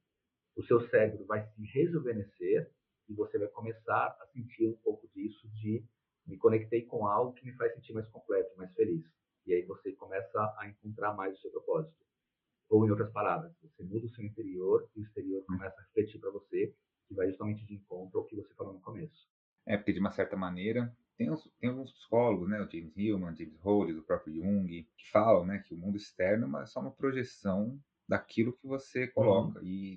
o 0.57 0.65
seu 0.65 0.81
cérebro 0.89 1.25
vai 1.25 1.47
se 1.47 1.65
rejuvenescer 1.65 2.71
e 3.09 3.15
você 3.15 3.39
vai 3.39 3.49
começar 3.49 4.17
a 4.21 4.27
sentir 4.33 4.69
um 4.69 4.77
pouco 4.83 5.09
disso 5.15 5.49
de 5.49 5.85
me 6.27 6.37
conectei 6.37 6.85
com 6.85 7.07
algo 7.07 7.33
que 7.33 7.45
me 7.45 7.53
faz 7.55 7.75
sentir 7.75 7.93
mais 7.93 8.09
completo, 8.09 8.57
mais 8.57 8.73
feliz. 8.75 9.05
E 9.47 9.55
aí 9.55 9.63
você 9.65 9.93
começa 9.93 10.55
a 10.59 10.69
encontrar 10.69 11.15
mais 11.15 11.37
o 11.37 11.41
seu 11.41 11.51
propósito. 11.51 11.95
Ou 12.69 12.87
em 12.87 12.91
outras 12.91 13.11
palavras, 13.13 13.53
você 13.61 13.83
muda 13.83 14.07
o 14.07 14.11
seu 14.11 14.25
interior 14.25 14.89
e 14.95 15.01
o 15.01 15.03
exterior 15.03 15.45
começa 15.45 15.75
a 15.81 15.83
refletir 15.83 16.21
para 16.21 16.31
você, 16.31 16.73
que 17.09 17.15
vai 17.15 17.29
justamente 17.29 17.65
de 17.67 17.75
encontro 17.75 18.21
ao 18.21 18.27
que 18.27 18.37
você 18.37 18.55
falou 18.55 18.75
no 18.75 18.81
começo. 18.81 19.29
Porque 19.91 19.95
de 19.95 20.01
uma 20.01 20.13
certa 20.13 20.37
maneira, 20.37 20.95
tem, 21.17 21.31
uns, 21.31 21.51
tem 21.59 21.69
alguns 21.69 21.93
psicólogos, 21.93 22.49
né, 22.49 22.61
o 22.61 22.71
James 22.71 22.97
Hillman, 22.97 23.37
James 23.37 23.59
Hollis, 23.61 23.97
o 23.97 24.03
próprio 24.03 24.35
Jung, 24.35 24.69
que 24.97 25.11
falam 25.11 25.45
né, 25.45 25.65
que 25.67 25.75
o 25.75 25.77
mundo 25.77 25.97
externo 25.97 26.59
é 26.59 26.67
só 26.67 26.81
uma 26.81 26.93
projeção 26.93 27.79
daquilo 28.09 28.53
que 28.53 28.67
você 28.67 29.09
coloca. 29.09 29.59
Uhum. 29.59 29.67
E, 29.67 29.97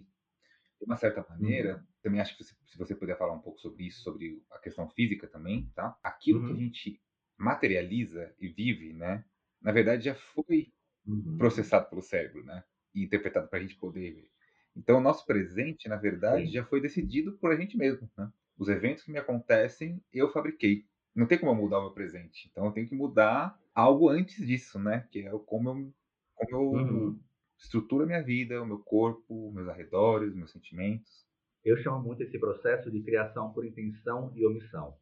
de 0.80 0.86
uma 0.86 0.98
certa 0.98 1.24
maneira, 1.30 1.76
uhum. 1.76 1.84
também 2.02 2.22
acho 2.22 2.36
que 2.36 2.44
se, 2.44 2.56
se, 2.66 2.78
você 2.78 2.96
puder 2.96 3.18
falar 3.18 3.34
um 3.34 3.40
pouco 3.40 3.60
sobre 3.60 3.86
isso, 3.86 4.02
sobre 4.02 4.42
a 4.52 4.58
questão 4.58 4.90
física 4.90 5.28
também, 5.28 5.72
tá? 5.76 5.96
Aquilo 6.02 6.40
uhum. 6.42 6.48
que 6.48 6.54
a 6.54 6.64
gente 6.64 7.02
materializa 7.38 8.34
e 8.40 8.48
vive, 8.48 8.94
né, 8.94 9.24
na 9.62 9.72
verdade 9.72 10.06
já 10.06 10.16
foi 10.16 10.74
uhum. 11.06 11.38
processado 11.38 11.88
pelo 11.90 12.02
cérebro, 12.02 12.44
né? 12.44 12.64
E 12.96 13.04
interpretado 13.04 13.48
para 13.48 13.60
a 13.60 13.62
gente 13.62 13.76
poder 13.76 14.12
ver. 14.12 14.32
Então, 14.76 14.98
o 14.98 15.02
nosso 15.02 15.24
presente, 15.26 15.88
na 15.88 15.98
verdade, 15.98 16.48
Sim. 16.48 16.52
já 16.52 16.66
foi 16.66 16.82
decidido 16.82 17.34
por 17.38 17.52
a 17.52 17.56
gente 17.56 17.78
mesmo, 17.78 18.10
né? 18.18 18.32
Os 18.58 18.70
eventos 18.70 19.04
que 19.04 19.12
me 19.12 19.18
acontecem, 19.18 20.02
eu 20.14 20.32
fabriquei. 20.32 20.86
Não 21.16 21.28
tem 21.28 21.38
como 21.38 21.52
eu 21.52 21.56
mudar 21.56 21.80
o 21.80 21.84
meu 21.84 21.92
presente. 21.92 22.50
Então, 22.52 22.66
eu 22.66 22.72
tenho 22.72 22.88
que 22.88 22.96
mudar 22.96 23.60
algo 23.74 24.10
antes 24.10 24.46
disso, 24.46 24.80
né? 24.80 25.08
Que 25.12 25.28
é 25.28 25.32
como 25.46 25.70
eu, 25.70 25.94
como 26.36 26.52
eu 26.52 26.72
uhum. 26.72 27.20
estruturo 27.58 28.04
a 28.04 28.08
minha 28.08 28.24
vida, 28.24 28.62
o 28.62 28.66
meu 28.66 28.80
corpo, 28.80 29.52
meus 29.52 29.68
arredores, 29.68 30.34
meus 30.34 30.52
sentimentos. 30.52 31.26
Eu 31.64 31.78
chamo 31.78 32.02
muito 32.02 32.24
esse 32.24 32.38
processo 32.40 32.92
de 32.92 33.02
criação 33.02 33.54
por 33.54 33.66
intenção 33.66 34.32
e 34.36 34.46
omissão. 34.46 34.98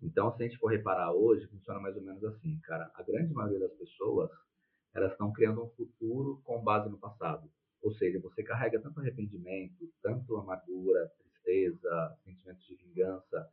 Então, 0.00 0.32
se 0.32 0.42
a 0.42 0.46
gente 0.46 0.58
for 0.58 0.68
reparar 0.68 1.12
hoje, 1.12 1.46
funciona 1.46 1.80
mais 1.80 1.96
ou 1.96 2.02
menos 2.02 2.22
assim, 2.24 2.58
cara. 2.60 2.90
A 2.94 3.02
grande 3.02 3.32
maioria 3.32 3.60
das 3.60 3.72
pessoas 3.74 4.30
elas 4.94 5.12
estão 5.12 5.32
criando 5.32 5.64
um 5.64 5.70
futuro 5.70 6.40
com 6.44 6.62
base 6.62 6.90
no 6.90 6.98
passado. 6.98 7.50
Ou 7.80 7.92
seja, 7.94 8.20
você 8.20 8.42
carrega 8.42 8.80
tanto 8.80 9.00
arrependimento, 9.00 9.90
tanto 10.02 10.36
amargura, 10.36 11.10
tristeza, 11.42 12.18
sentimentos 12.24 12.64
de 12.66 12.76
vingança 12.76 13.48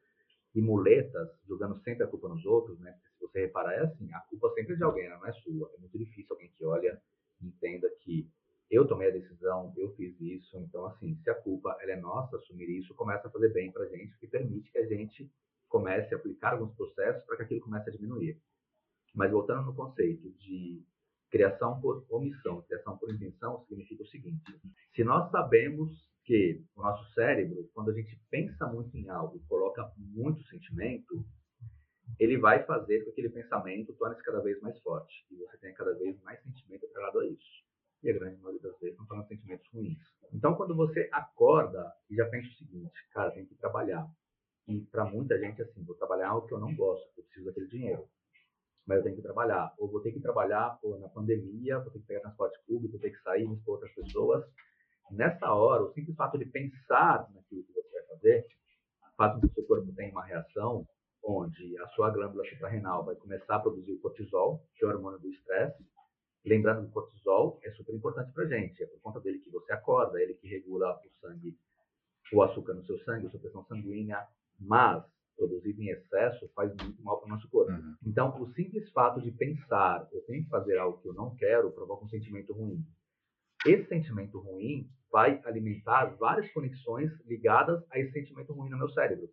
e 0.55 0.62
muletas, 0.62 1.29
jogando 1.48 1.79
sempre 1.84 2.03
a 2.03 2.08
culpa 2.08 2.29
nos 2.29 2.46
outros, 2.46 2.79
né? 2.79 2.91
Porque 2.91 3.10
se 3.10 3.19
você 3.19 3.41
reparar, 3.41 3.74
é 3.74 3.81
assim, 3.81 4.12
a 4.13 4.19
culpa 4.22 4.51
sempre 4.53 4.74
é 4.74 4.77
de 4.77 4.84
alguém, 4.84 5.10
não 5.10 5.25
é 5.25 5.34
sua. 5.34 5.72
É 5.75 5.79
muito 5.79 5.98
difícil 5.98 6.27
alguém 6.31 6.50
que 6.51 6.65
olha 6.65 7.00
e 7.41 7.48
entenda 7.48 7.89
que 8.01 8.27
eu 8.72 8.88
tomei 8.88 9.10
a 9.10 9.12
decisão, 9.12 9.74
eu 9.77 9.93
fiz 9.96 10.19
isso. 10.22 10.58
Então, 10.58 10.86
assim, 10.86 11.15
se 11.24 11.29
a 11.29 11.36
culpa 11.36 11.75
ela 11.81 11.91
é 11.91 11.96
nossa, 11.96 12.38
assumir 12.38 12.69
isso 12.69 12.93
começa 12.96 13.27
a 13.27 13.31
fazer 13.31 13.50
bem 13.50 13.72
para 13.72 13.84
a 13.84 13.88
gente, 13.88 14.17
que 14.17 14.27
permite 14.27 14.72
que 14.72 14.77
a 14.77 14.86
gente 14.86 15.31
comece 15.67 16.13
a 16.13 16.17
aplicar 16.17 16.53
alguns 16.53 16.74
processos 16.75 17.24
para 17.25 17.38
que 17.38 17.43
aquilo 17.43 17.62
comece 17.62 17.89
a 17.89 17.93
diminuir. 17.93 18.39
Mas 19.13 19.31
voltando 19.31 19.66
no 19.66 19.75
conceito 19.75 20.29
de 20.31 20.83
Criação 21.29 21.79
por 21.79 22.05
omissão, 22.09 22.61
criação 22.63 22.98
por 22.98 23.13
intenção 23.13 23.63
significa 23.68 24.03
o 24.03 24.07
seguinte: 24.07 24.44
se 24.96 25.03
nós 25.03 25.29
sabemos 25.31 25.92
que 26.25 26.63
o 26.75 26.81
nosso 26.81 27.13
cérebro, 27.13 27.70
quando 27.74 27.92
a 27.92 27.94
gente 27.94 28.20
pensa 28.29 28.68
muito 28.68 28.96
em 28.98 29.09
algo 29.09 29.39
coloca 29.48 29.92
muito 29.98 30.44
sentimento, 30.48 31.25
ele 32.20 32.37
vai 32.37 32.63
fazer 32.65 33.00
com 33.00 33.05
que 33.05 33.11
aquele 33.11 33.29
pensamento 33.29 33.94
torne-se 33.94 34.24
cada 34.24 34.42
vez 34.42 34.59
mais 34.61 34.79
forte 34.81 35.25
e 35.31 35.35
você 35.35 35.57
tenha 35.57 35.74
cada 35.74 35.94
vez 35.96 36.20
mais 36.22 36.42
sentimento 36.44 36.85
atrelado 36.85 37.20
a 37.20 37.27
isso. 37.27 37.63
E 38.03 38.09
a 38.09 38.13
grande 38.13 38.37
maioria 38.37 38.61
das 38.61 38.79
vezes 38.79 38.98
não 38.98 39.05
são 39.05 39.27
sentimentos 39.27 39.68
ruins. 39.74 40.00
Então, 40.31 40.55
quando 40.55 40.75
você 40.75 41.09
acorda 41.11 41.92
e 42.09 42.15
já 42.15 42.27
pensa 42.29 42.48
o 42.48 42.53
seguinte, 42.53 42.94
cara, 43.11 43.31
tem 43.31 43.46
que 43.46 43.55
trabalhar. 43.55 44.07
E 44.68 44.81
para 44.81 45.05
muita 45.05 45.37
gente, 45.39 45.61
assim, 45.61 45.83
vou 45.83 45.96
trabalhar 45.96 46.29
algo 46.29 46.48
que 46.48 46.53
eu 46.53 46.59
não 46.59 46.74
gosto, 46.75 47.09
eu 47.18 47.24
preciso 47.24 47.46
daquele 47.46 47.68
dinheiro 47.68 48.07
mas 48.85 48.98
eu 48.98 49.03
tenho 49.03 49.15
que 49.15 49.22
trabalhar. 49.22 49.74
Ou 49.77 49.89
vou 49.89 50.01
ter 50.01 50.11
que 50.11 50.20
trabalhar 50.20 50.77
pô, 50.81 50.98
na 50.98 51.09
pandemia, 51.09 51.79
vou 51.79 51.92
ter 51.92 52.00
que 52.00 52.05
pegar 52.05 52.22
transporte 52.22 52.59
público, 52.68 52.94
vou 52.94 53.01
ter 53.01 53.11
que 53.11 53.22
sair, 53.22 53.46
com 53.46 53.72
outras 53.72 53.92
pessoas. 53.94 54.44
Nessa 55.11 55.51
hora, 55.53 55.83
o 55.83 55.94
simples 55.94 56.15
fato 56.15 56.37
de 56.37 56.46
pensar 56.46 57.27
naquilo 57.33 57.63
que 57.63 57.74
você 57.74 57.89
vai 57.92 58.03
fazer, 58.07 58.46
faz 59.18 59.33
com 59.33 59.42
que 59.42 59.48
o 59.48 59.53
seu 59.53 59.65
corpo 59.65 59.94
tenha 59.94 60.11
uma 60.11 60.25
reação 60.25 60.87
onde 61.24 61.77
a 61.79 61.87
sua 61.89 62.09
glândula 62.09 62.46
suprarrenal 62.46 63.05
vai 63.05 63.15
começar 63.15 63.55
a 63.55 63.59
produzir 63.59 63.94
o 63.94 64.00
cortisol, 64.00 64.63
que 64.75 64.85
é 64.85 64.87
o 64.87 64.92
hormônio 64.92 65.20
do 65.20 65.29
estresse. 65.29 65.85
Lembrando 66.46 66.83
que 66.83 66.87
o 66.87 66.94
cortisol 66.94 67.59
é 67.63 67.72
super 67.72 67.94
importante 67.94 68.31
para 68.31 68.46
gente. 68.46 68.81
É 68.81 68.87
por 68.87 69.01
conta 69.01 69.20
dele 69.20 69.39
que 69.39 69.50
você 69.50 69.74
acorda, 69.74 70.20
é 70.20 70.24
ele 70.24 70.35
que 70.35 70.48
regula 70.48 70.98
o 70.98 71.09
sangue, 71.20 71.57
o 72.31 72.42
açúcar 72.42 72.74
no 72.74 72.85
seu 72.85 72.98
sangue, 73.00 73.27
a 73.27 73.29
sua 73.29 73.39
pressão 73.39 73.65
sanguínea. 73.65 74.25
Mas 74.59 75.03
produzido 75.39 75.81
em 75.81 75.89
excesso 75.89 76.49
faz 76.53 76.69
muito 76.75 77.01
mal 77.01 77.19
para 77.19 77.27
o 77.27 77.29
nosso 77.29 77.49
corpo. 77.49 77.71
Uhum. 77.71 77.95
Então, 78.05 78.39
o 78.41 78.53
simples 78.53 78.91
fato 78.91 79.21
de 79.21 79.31
pensar, 79.31 80.07
eu 80.11 80.21
tenho 80.25 80.43
que 80.43 80.49
fazer 80.49 80.77
algo 80.77 81.01
que 81.01 81.07
eu 81.07 81.13
não 81.13 81.33
quero, 81.35 81.71
provoca 81.71 82.03
um 82.03 82.09
sentimento 82.09 82.53
ruim. 82.53 82.85
Esse 83.65 83.87
sentimento 83.87 84.37
ruim 84.39 84.89
vai 85.09 85.41
alimentar 85.45 86.15
várias 86.17 86.51
conexões 86.51 87.11
ligadas 87.25 87.81
a 87.89 87.99
esse 87.99 88.11
sentimento 88.11 88.53
ruim 88.53 88.69
no 88.69 88.77
meu 88.77 88.89
cérebro. 88.89 89.29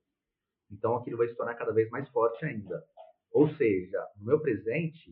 Então, 0.70 0.96
aquilo 0.96 1.18
vai 1.18 1.28
se 1.28 1.36
tornar 1.36 1.54
cada 1.56 1.72
vez 1.72 1.90
mais 1.90 2.08
forte 2.10 2.44
ainda. 2.44 2.82
Ou 3.32 3.48
seja, 3.54 3.98
no 4.16 4.24
meu 4.24 4.40
presente, 4.40 5.10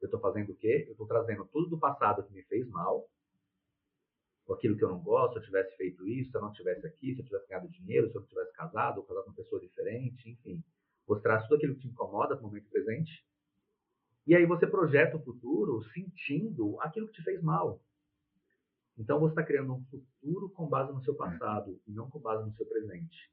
eu 0.00 0.06
estou 0.06 0.20
fazendo 0.20 0.52
o 0.52 0.56
quê? 0.56 0.84
Eu 0.86 0.92
estou 0.92 1.06
trazendo 1.06 1.46
tudo 1.46 1.70
do 1.70 1.78
passado 1.78 2.22
que 2.22 2.32
me 2.32 2.42
fez 2.44 2.68
mal 2.68 3.08
com 4.46 4.54
aquilo 4.54 4.76
que 4.76 4.84
eu 4.84 4.88
não 4.88 5.00
gosto, 5.00 5.34
se 5.34 5.38
eu 5.40 5.44
tivesse 5.44 5.76
feito 5.76 6.06
isso, 6.06 6.30
se 6.30 6.36
eu 6.36 6.40
não 6.40 6.52
tivesse 6.52 6.86
aqui, 6.86 7.14
se 7.14 7.20
eu 7.20 7.24
tivesse 7.24 7.48
ganhado 7.48 7.68
dinheiro, 7.68 8.08
se 8.08 8.16
eu 8.16 8.20
não 8.20 8.28
tivesse 8.28 8.52
casado, 8.52 8.98
ou 8.98 9.04
casado 9.04 9.24
com 9.24 9.30
uma 9.30 9.36
pessoa 9.36 9.60
diferente, 9.60 10.30
enfim. 10.30 10.62
Você 11.06 11.22
traz 11.22 11.42
tudo 11.42 11.56
aquilo 11.56 11.74
que 11.74 11.80
te 11.80 11.88
incomoda 11.88 12.36
no 12.36 12.42
momento 12.42 12.68
presente. 12.68 13.24
E 14.26 14.34
aí 14.34 14.46
você 14.46 14.66
projeta 14.66 15.16
o 15.16 15.22
futuro 15.22 15.82
sentindo 15.92 16.80
aquilo 16.80 17.08
que 17.08 17.14
te 17.14 17.22
fez 17.22 17.42
mal. 17.42 17.80
Então 18.96 19.18
você 19.18 19.32
está 19.32 19.42
criando 19.42 19.74
um 19.74 19.84
futuro 19.84 20.48
com 20.50 20.68
base 20.68 20.92
no 20.92 21.02
seu 21.02 21.14
passado 21.14 21.78
e 21.86 21.92
não 21.92 22.08
com 22.08 22.18
base 22.18 22.44
no 22.44 22.54
seu 22.54 22.66
presente. 22.66 23.30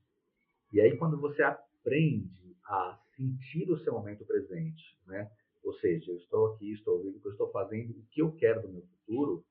E 0.71 0.81
aí 0.81 0.97
quando 0.97 1.19
você 1.19 1.43
aprende 1.43 2.57
a 2.65 2.99
sentir 3.15 3.71
o 3.71 3.77
seu 3.79 3.93
momento 3.93 4.25
presente, 4.25 4.97
né? 5.05 5.31
Ou 5.63 5.73
seja, 5.75 6.11
eu 6.11 6.17
estou 6.17 6.53
aqui, 6.53 6.73
estou 6.73 6.97
ouvindo 6.97 7.17
o 7.17 7.21
que 7.21 7.27
eu 7.27 7.31
estou 7.31 7.51
fazendo, 7.51 7.91
o 7.91 8.05
que 8.11 8.21
eu 8.21 8.31
quero 8.33 8.63
do 8.63 8.69
meu 8.69 8.81
futuro, 8.81 9.45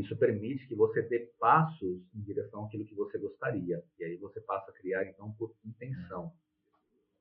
isso 0.00 0.16
permite 0.16 0.66
que 0.66 0.74
você 0.74 1.02
dê 1.02 1.30
passos 1.38 2.02
em 2.14 2.20
direção 2.22 2.64
àquilo 2.64 2.84
que 2.84 2.94
você 2.94 3.18
gostaria. 3.18 3.82
E 3.98 4.04
aí 4.04 4.16
você 4.16 4.40
passa 4.40 4.70
a 4.70 4.74
criar, 4.74 5.04
então, 5.04 5.32
por 5.32 5.54
intenção. 5.64 6.32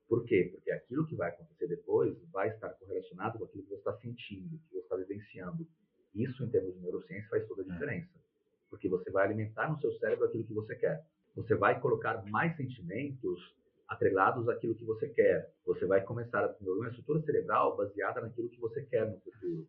Por 0.08 0.26
quê? 0.26 0.50
Porque 0.52 0.72
aquilo 0.72 1.06
que 1.06 1.16
vai 1.16 1.30
acontecer 1.30 1.68
depois 1.68 2.18
vai 2.32 2.50
estar 2.50 2.70
correlacionado 2.70 3.38
com 3.38 3.46
aquilo 3.46 3.64
que 3.64 3.70
você 3.70 3.76
está 3.76 3.96
sentindo, 3.98 4.58
que 4.58 4.72
você 4.72 4.80
está 4.80 4.96
vivenciando. 4.96 5.68
Isso, 6.16 6.44
em 6.44 6.50
termos 6.50 6.74
de 6.74 6.80
neurociência, 6.80 7.30
faz 7.30 7.48
toda 7.48 7.62
a 7.62 7.66
diferença. 7.66 8.10
Porque 8.70 8.90
você 8.90 9.12
vai 9.12 9.26
alimentar 9.26 9.70
no 9.70 9.80
seu 9.80 9.92
cérebro 10.00 10.26
aquilo 10.26 10.44
que 10.44 10.54
você 10.54 10.76
quer. 10.76 11.06
Você 11.36 11.56
vai 11.56 11.80
colocar 11.80 12.26
mais 12.26 12.56
sentimentos 12.58 13.40
atrelados 13.88 14.48
àquilo 14.50 14.76
que 14.76 14.86
você 14.86 15.10
quer. 15.10 15.52
Você 15.66 15.86
vai 15.86 16.04
começar 16.04 16.44
a 16.44 16.48
desenvolver 16.48 16.82
uma 16.82 16.90
estrutura 16.90 17.22
cerebral 17.22 17.76
baseada 17.76 18.22
naquilo 18.22 18.50
que 18.50 18.60
você 18.60 18.84
quer 18.86 19.08
no 19.08 19.20
futuro. 19.20 19.68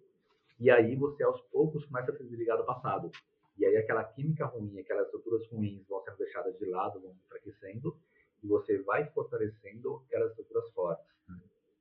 E 0.61 0.71
aí 0.71 0.95
você, 0.95 1.23
aos 1.23 1.41
poucos, 1.51 1.87
começa 1.87 2.13
a 2.13 2.17
se 2.17 2.23
desligar 2.25 2.59
do 2.59 2.67
passado. 2.67 3.11
E 3.57 3.65
aí 3.65 3.77
aquela 3.79 4.05
química 4.05 4.45
ruim, 4.45 4.79
aquelas 4.79 5.07
estruturas 5.07 5.49
ruins 5.49 5.87
vão 5.89 6.03
sendo 6.05 6.19
deixadas 6.19 6.59
de 6.59 6.67
lado, 6.67 7.01
vão 7.01 7.13
enfraquecendo, 7.25 7.97
e 8.43 8.47
você 8.47 8.79
vai 8.83 9.11
fortalecendo 9.11 10.03
aquelas 10.07 10.31
estruturas 10.31 10.71
fortes. 10.73 11.07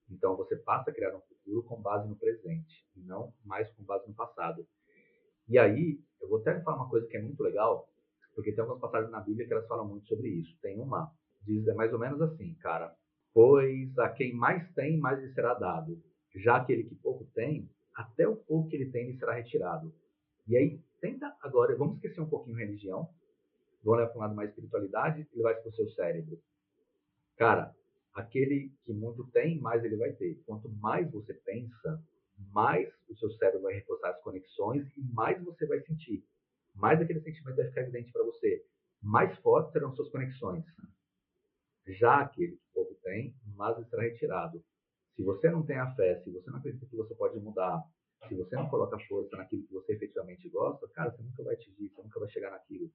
Então 0.09 0.35
você 0.35 0.55
passa 0.55 0.89
a 0.89 0.93
criar 0.93 1.15
um 1.15 1.21
futuro 1.21 1.63
com 1.63 1.81
base 1.81 2.07
no 2.07 2.15
presente, 2.15 2.85
e 2.95 3.01
não 3.01 3.33
mais 3.45 3.69
com 3.73 3.83
base 3.83 4.07
no 4.07 4.15
passado. 4.15 4.65
E 5.47 5.57
aí, 5.57 5.99
eu 6.21 6.29
vou 6.29 6.39
até 6.39 6.59
falar 6.61 6.77
uma 6.77 6.89
coisa 6.89 7.07
que 7.07 7.17
é 7.17 7.21
muito 7.21 7.43
legal, 7.43 7.89
porque 8.33 8.51
tem 8.51 8.61
algumas 8.61 8.81
passagens 8.81 9.11
na 9.11 9.19
Bíblia 9.19 9.45
que 9.45 9.53
elas 9.53 9.67
falam 9.67 9.87
muito 9.87 10.07
sobre 10.07 10.29
isso. 10.29 10.57
Tem 10.61 10.79
uma, 10.79 11.11
diz 11.41 11.67
é 11.67 11.73
mais 11.73 11.91
ou 11.91 11.99
menos 11.99 12.21
assim, 12.21 12.53
cara, 12.55 12.95
pois 13.33 13.97
a 13.99 14.09
quem 14.09 14.33
mais 14.33 14.71
tem, 14.73 14.97
mais 14.97 15.19
lhe 15.19 15.33
será 15.33 15.53
dado. 15.53 16.01
Já 16.35 16.57
aquele 16.57 16.83
que 16.83 16.95
pouco 16.95 17.25
tem, 17.33 17.69
até 17.99 18.25
o 18.25 18.35
pouco 18.37 18.69
que 18.69 18.77
ele 18.77 18.89
tem 18.89 19.11
lhe 19.11 19.17
será 19.17 19.33
retirado. 19.33 19.93
E 20.47 20.55
aí, 20.55 20.81
tenta 21.01 21.35
agora, 21.41 21.75
vamos 21.75 21.95
esquecer 21.95 22.21
um 22.21 22.29
pouquinho 22.29 22.55
religião, 22.55 23.09
vamos 23.83 23.99
olhar 23.99 24.07
para 24.07 24.17
um 24.17 24.21
lado 24.21 24.35
mais 24.35 24.49
espiritualidade 24.51 25.27
e 25.33 25.41
vai 25.41 25.53
para 25.53 25.69
o 25.69 25.73
seu 25.73 25.89
cérebro. 25.89 26.41
Cara, 27.35 27.75
aquele 28.13 28.73
que 28.85 28.93
muito 28.93 29.27
tem, 29.31 29.59
mais 29.59 29.83
ele 29.83 29.97
vai 29.97 30.13
ter. 30.13 30.41
Quanto 30.45 30.69
mais 30.69 31.11
você 31.11 31.33
pensa, 31.33 32.01
mais 32.53 32.89
o 33.09 33.15
seu 33.17 33.29
cérebro 33.31 33.63
vai 33.63 33.73
reforçar 33.73 34.11
as 34.11 34.21
conexões 34.21 34.87
e 34.95 35.01
mais 35.13 35.43
você 35.43 35.65
vai 35.65 35.81
sentir. 35.81 36.23
Mais 36.75 37.01
aquele 37.01 37.19
sentimento 37.19 37.57
vai 37.57 37.67
ficar 37.67 37.81
evidente 37.81 38.13
para 38.13 38.23
você. 38.23 38.65
Mais 39.01 39.37
fortes 39.39 39.73
serão 39.73 39.93
suas 39.93 40.09
conexões. 40.09 40.63
Já 41.85 42.21
aquele 42.21 42.55
que 42.55 42.73
pouco 42.73 42.95
tem, 43.03 43.35
mais 43.57 43.75
será 43.89 44.03
retirado. 44.03 44.63
Se 45.19 45.23
você 45.25 45.51
não 45.51 45.65
tem 45.65 45.75
a 45.75 45.93
fé, 45.95 46.21
se 46.23 46.31
você 46.31 46.49
não 46.49 46.59
acredita 46.59 46.85
que 46.85 46.95
você 46.95 47.13
pode 47.13 47.37
mudar, 47.41 47.83
se 48.29 48.35
você 48.35 48.55
não 48.55 48.69
coloca 48.69 48.97
força 48.99 49.35
naquilo 49.35 49.67
que 49.67 49.73
você 49.73 49.91
efetivamente 49.91 50.47
gosta, 50.47 50.87
cara, 50.87 51.11
você 51.11 51.21
nunca 51.21 51.43
vai 51.43 51.55
atingir, 51.55 51.89
você 51.89 52.01
nunca 52.01 52.21
vai 52.21 52.29
chegar 52.29 52.51
naquilo. 52.51 52.89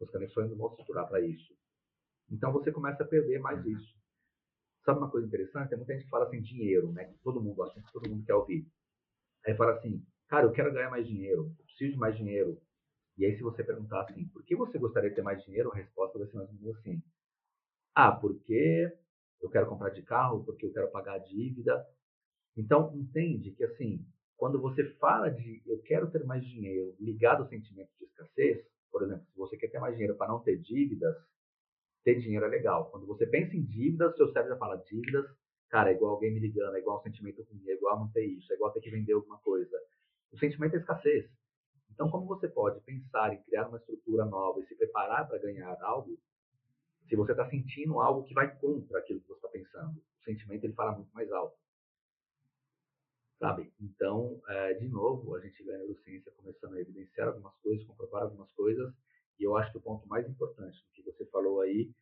As 0.00 0.08
conexões 0.08 0.48
não 0.48 0.56
vão 0.56 0.70
estruturar 0.70 1.06
para 1.06 1.20
isso. 1.20 1.54
Então 2.30 2.50
você 2.50 2.72
começa 2.72 3.02
a 3.02 3.06
perder 3.06 3.40
mais 3.40 3.62
isso. 3.66 3.94
Sabe 4.86 5.00
uma 5.00 5.10
coisa 5.10 5.26
interessante? 5.26 5.68
Tem 5.68 5.76
muita 5.76 5.92
gente 5.92 6.04
que 6.04 6.10
fala 6.10 6.24
assim, 6.24 6.40
dinheiro, 6.40 6.90
né? 6.92 7.04
Que 7.04 7.18
todo 7.18 7.42
mundo, 7.42 7.62
assunto 7.62 7.84
que 7.84 7.92
todo 7.92 8.08
mundo 8.08 8.24
quer 8.24 8.34
ouvir. 8.34 8.66
Aí 9.46 9.54
fala 9.54 9.72
assim, 9.72 10.02
cara, 10.28 10.46
eu 10.46 10.52
quero 10.52 10.72
ganhar 10.72 10.88
mais 10.88 11.06
dinheiro, 11.06 11.54
eu 11.58 11.64
preciso 11.66 11.92
de 11.92 11.98
mais 11.98 12.16
dinheiro. 12.16 12.58
E 13.18 13.26
aí 13.26 13.36
se 13.36 13.42
você 13.42 13.62
perguntar 13.62 14.00
assim, 14.00 14.26
por 14.28 14.42
que 14.44 14.56
você 14.56 14.78
gostaria 14.78 15.10
de 15.10 15.16
ter 15.16 15.22
mais 15.22 15.44
dinheiro? 15.44 15.70
A 15.70 15.76
resposta 15.76 16.18
vai 16.18 16.26
ser 16.26 16.38
mais 16.38 16.48
ou 16.48 16.54
menos 16.54 16.78
assim. 16.78 17.02
Ah, 17.94 18.12
porque 18.12 18.90
eu 19.40 19.50
quero 19.50 19.68
comprar 19.68 19.90
de 19.90 20.02
carro, 20.02 20.44
porque 20.44 20.66
eu 20.66 20.72
quero 20.72 20.90
pagar 20.90 21.14
a 21.14 21.18
dívida. 21.18 21.86
Então, 22.56 22.92
entende 22.94 23.50
que 23.52 23.64
assim, 23.64 24.04
quando 24.36 24.60
você 24.60 24.84
fala 24.94 25.30
de 25.30 25.62
eu 25.66 25.80
quero 25.82 26.10
ter 26.10 26.24
mais 26.24 26.44
dinheiro 26.44 26.94
ligado 26.98 27.42
ao 27.42 27.48
sentimento 27.48 27.90
de 27.98 28.04
escassez, 28.04 28.64
por 28.90 29.02
exemplo, 29.02 29.26
se 29.26 29.36
você 29.36 29.56
quer 29.56 29.68
ter 29.68 29.78
mais 29.78 29.94
dinheiro 29.94 30.16
para 30.16 30.28
não 30.28 30.40
ter 30.40 30.58
dívidas, 30.58 31.14
ter 32.04 32.18
dinheiro 32.20 32.44
é 32.44 32.48
legal. 32.48 32.90
Quando 32.90 33.06
você 33.06 33.26
pensa 33.26 33.56
em 33.56 33.64
dívidas, 33.64 34.16
seu 34.16 34.28
cérebro 34.28 34.54
já 34.54 34.58
fala 34.58 34.76
dívidas, 34.76 35.26
cara, 35.68 35.90
é 35.90 35.94
igual 35.94 36.14
alguém 36.14 36.32
me 36.32 36.40
ligando, 36.40 36.76
é 36.76 36.78
igual 36.78 37.00
um 37.00 37.02
sentimento 37.02 37.42
ruim, 37.42 37.68
é 37.68 37.74
igual 37.74 37.98
não 37.98 38.08
ter 38.10 38.24
isso, 38.24 38.52
é 38.52 38.56
igual 38.56 38.72
ter 38.72 38.80
que 38.80 38.90
vender 38.90 39.12
alguma 39.12 39.38
coisa. 39.38 39.76
O 40.32 40.38
sentimento 40.38 40.76
é 40.76 40.78
escassez. 40.78 41.28
Então, 41.90 42.10
como 42.10 42.26
você 42.26 42.46
pode 42.46 42.80
pensar 42.80 43.32
em 43.32 43.42
criar 43.42 43.68
uma 43.68 43.78
estrutura 43.78 44.24
nova 44.24 44.60
e 44.60 44.66
se 44.66 44.76
preparar 44.76 45.26
para 45.26 45.38
ganhar 45.38 45.76
algo, 45.82 46.18
se 47.08 47.16
você 47.16 47.32
está 47.32 47.48
sentindo 47.48 48.00
algo 48.00 48.24
que 48.24 48.34
vai 48.34 48.54
contra 48.58 48.98
aquilo 48.98 49.20
que 49.20 49.28
você 49.28 49.34
está 49.34 49.48
pensando? 49.48 49.98
O 50.20 50.24
sentimento 50.24 50.64
ele 50.64 50.72
fala 50.72 50.92
muito 50.92 51.12
mais 51.12 51.30
alto. 51.30 51.56
Sabe? 53.38 53.72
Então, 53.80 54.40
é, 54.48 54.74
de 54.74 54.88
novo, 54.88 55.34
a 55.34 55.40
gente 55.40 55.62
vê 55.62 55.74
a 55.74 55.78
neurociência 55.78 56.32
começando 56.32 56.74
a 56.74 56.80
evidenciar 56.80 57.28
algumas 57.28 57.54
coisas, 57.58 57.86
comprovar 57.86 58.22
algumas 58.22 58.50
coisas, 58.52 58.94
e 59.38 59.44
eu 59.44 59.56
acho 59.56 59.70
que 59.72 59.78
o 59.78 59.82
ponto 59.82 60.08
mais 60.08 60.26
importante 60.26 60.82
do 60.82 60.90
que 60.92 61.02
você 61.02 61.26
falou 61.26 61.60
aí 61.60 61.92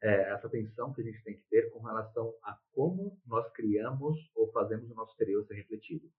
é 0.00 0.30
essa 0.32 0.46
atenção 0.46 0.92
que 0.92 1.02
a 1.02 1.04
gente 1.04 1.22
tem 1.24 1.34
que 1.34 1.42
ter 1.50 1.70
com 1.70 1.80
relação 1.80 2.34
a 2.42 2.58
como 2.72 3.18
nós 3.26 3.50
criamos 3.52 4.16
ou 4.34 4.50
fazemos 4.52 4.90
o 4.90 4.94
nosso 4.94 5.10
exterior 5.12 5.44
ser 5.46 5.54
refletido. 5.54 6.10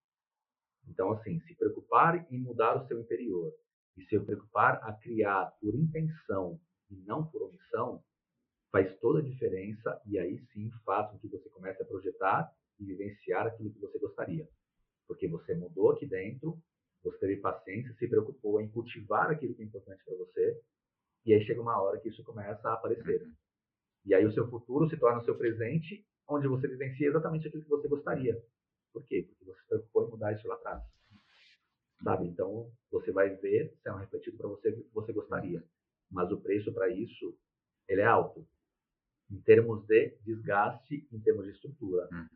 Então, 0.87 1.11
assim, 1.11 1.39
se 1.41 1.55
preocupar 1.55 2.27
em 2.31 2.39
mudar 2.39 2.77
o 2.77 2.87
seu 2.87 2.99
interior 2.99 3.53
e 3.97 4.03
se 4.05 4.19
preocupar 4.19 4.79
a 4.83 4.93
criar 4.93 5.51
por 5.61 5.73
intenção 5.75 6.59
e 6.89 6.95
não 6.95 7.25
por 7.25 7.43
omissão, 7.43 8.03
faz 8.71 8.97
toda 8.99 9.19
a 9.19 9.23
diferença 9.23 10.01
e 10.05 10.17
aí 10.19 10.39
sim 10.53 10.69
faz 10.85 11.09
com 11.11 11.19
que 11.19 11.27
você 11.27 11.49
comece 11.49 11.81
a 11.81 11.85
projetar 11.85 12.51
e 12.79 12.85
vivenciar 12.85 13.47
aquilo 13.47 13.71
que 13.71 13.79
você 13.79 13.97
gostaria. 13.99 14.47
Porque 15.07 15.27
você 15.27 15.55
mudou 15.55 15.91
aqui 15.91 16.05
dentro, 16.05 16.61
você 17.03 17.17
teve 17.19 17.37
paciência, 17.37 17.93
se 17.95 18.07
preocupou 18.07 18.61
em 18.61 18.69
cultivar 18.69 19.31
aquilo 19.31 19.55
que 19.55 19.61
é 19.61 19.65
importante 19.65 20.03
para 20.05 20.15
você, 20.15 20.61
e 21.25 21.33
aí 21.33 21.43
chega 21.45 21.61
uma 21.61 21.81
hora 21.81 21.99
que 21.99 22.09
isso 22.09 22.23
começa 22.23 22.69
a 22.69 22.73
aparecer. 22.73 23.25
E 24.05 24.13
aí 24.13 24.25
o 24.25 24.31
seu 24.31 24.49
futuro 24.49 24.89
se 24.89 24.97
torna 24.97 25.19
o 25.19 25.25
seu 25.25 25.37
presente, 25.37 26.05
onde 26.27 26.47
você 26.47 26.67
vivencia 26.67 27.07
exatamente 27.07 27.47
aquilo 27.47 27.63
que 27.63 27.69
você 27.69 27.87
gostaria. 27.87 28.41
Por 28.93 29.03
quê? 29.05 29.25
Porque 29.27 29.45
você 29.45 29.61
se 29.61 29.67
preocupou 29.67 30.07
em 30.07 30.11
mudar 30.11 30.33
isso 30.33 30.47
lá 30.47 30.55
atrás. 30.55 30.83
Sabe? 32.03 32.27
Então, 32.27 32.71
você 32.91 33.11
vai 33.11 33.35
ver 33.35 33.75
se 33.81 33.89
é 33.89 33.93
um 33.93 33.97
refletido 33.97 34.37
para 34.37 34.47
você 34.47 34.69
o 34.69 34.83
que 34.83 34.93
você 34.93 35.11
gostaria. 35.11 35.63
Mas 36.09 36.31
o 36.31 36.39
preço 36.39 36.73
para 36.73 36.89
isso, 36.89 37.37
ele 37.87 38.01
é 38.01 38.05
alto. 38.05 38.47
Em 39.29 39.39
termos 39.41 39.85
de 39.85 40.17
desgaste, 40.25 41.07
em 41.11 41.19
termos 41.19 41.45
de 41.45 41.51
estrutura. 41.51 42.09
Hum. 42.11 42.27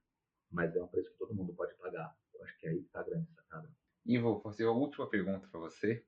Mas 0.52 0.76
é 0.76 0.84
um 0.84 0.88
preço 0.88 1.12
que 1.12 1.18
todo 1.18 1.34
mundo 1.34 1.54
pode 1.54 1.74
pagar. 1.76 2.16
Eu 2.34 2.44
acho 2.44 2.58
que 2.60 2.68
aí 2.68 2.80
está 2.80 3.00
a 3.00 3.04
grande 3.04 3.32
sacada. 3.32 3.70
E 4.06 4.18
vou 4.20 4.40
fazer 4.42 4.66
a 4.66 4.72
última 4.72 5.10
pergunta 5.10 5.48
para 5.48 5.60
você, 5.60 6.06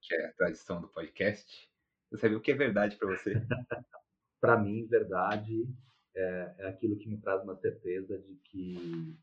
que 0.00 0.14
é 0.14 0.26
a 0.26 0.32
tradição 0.34 0.80
do 0.80 0.88
podcast. 0.88 1.68
Você 2.10 2.20
sabe 2.20 2.36
o 2.36 2.40
que 2.40 2.52
é 2.52 2.54
verdade 2.54 2.96
para 2.96 3.08
você? 3.08 3.34
para 4.40 4.58
mim, 4.58 4.86
verdade 4.86 5.66
é, 6.16 6.54
é, 6.58 6.68
aquilo 6.68 6.96
que 6.96 7.08
me 7.08 7.20
traz 7.20 7.42
uma 7.42 7.56
certeza 7.56 8.18
de 8.18 8.36
que 8.36 9.14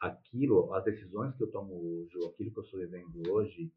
aquilo, 0.00 0.74
as 0.74 0.84
decisões 0.84 1.34
que 1.36 1.44
eu 1.44 1.50
tomo 1.50 1.74
hoje, 1.74 2.16
aquilo 2.26 2.50
que 2.50 2.58
eu 2.58 2.64
estou 2.64 2.80
vivendo 2.80 3.30
hoje, 3.30 3.72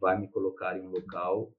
vai 0.00 0.18
me 0.18 0.28
colocar 0.28 0.76
em 0.76 0.86
um 0.86 0.90
local 0.90 1.52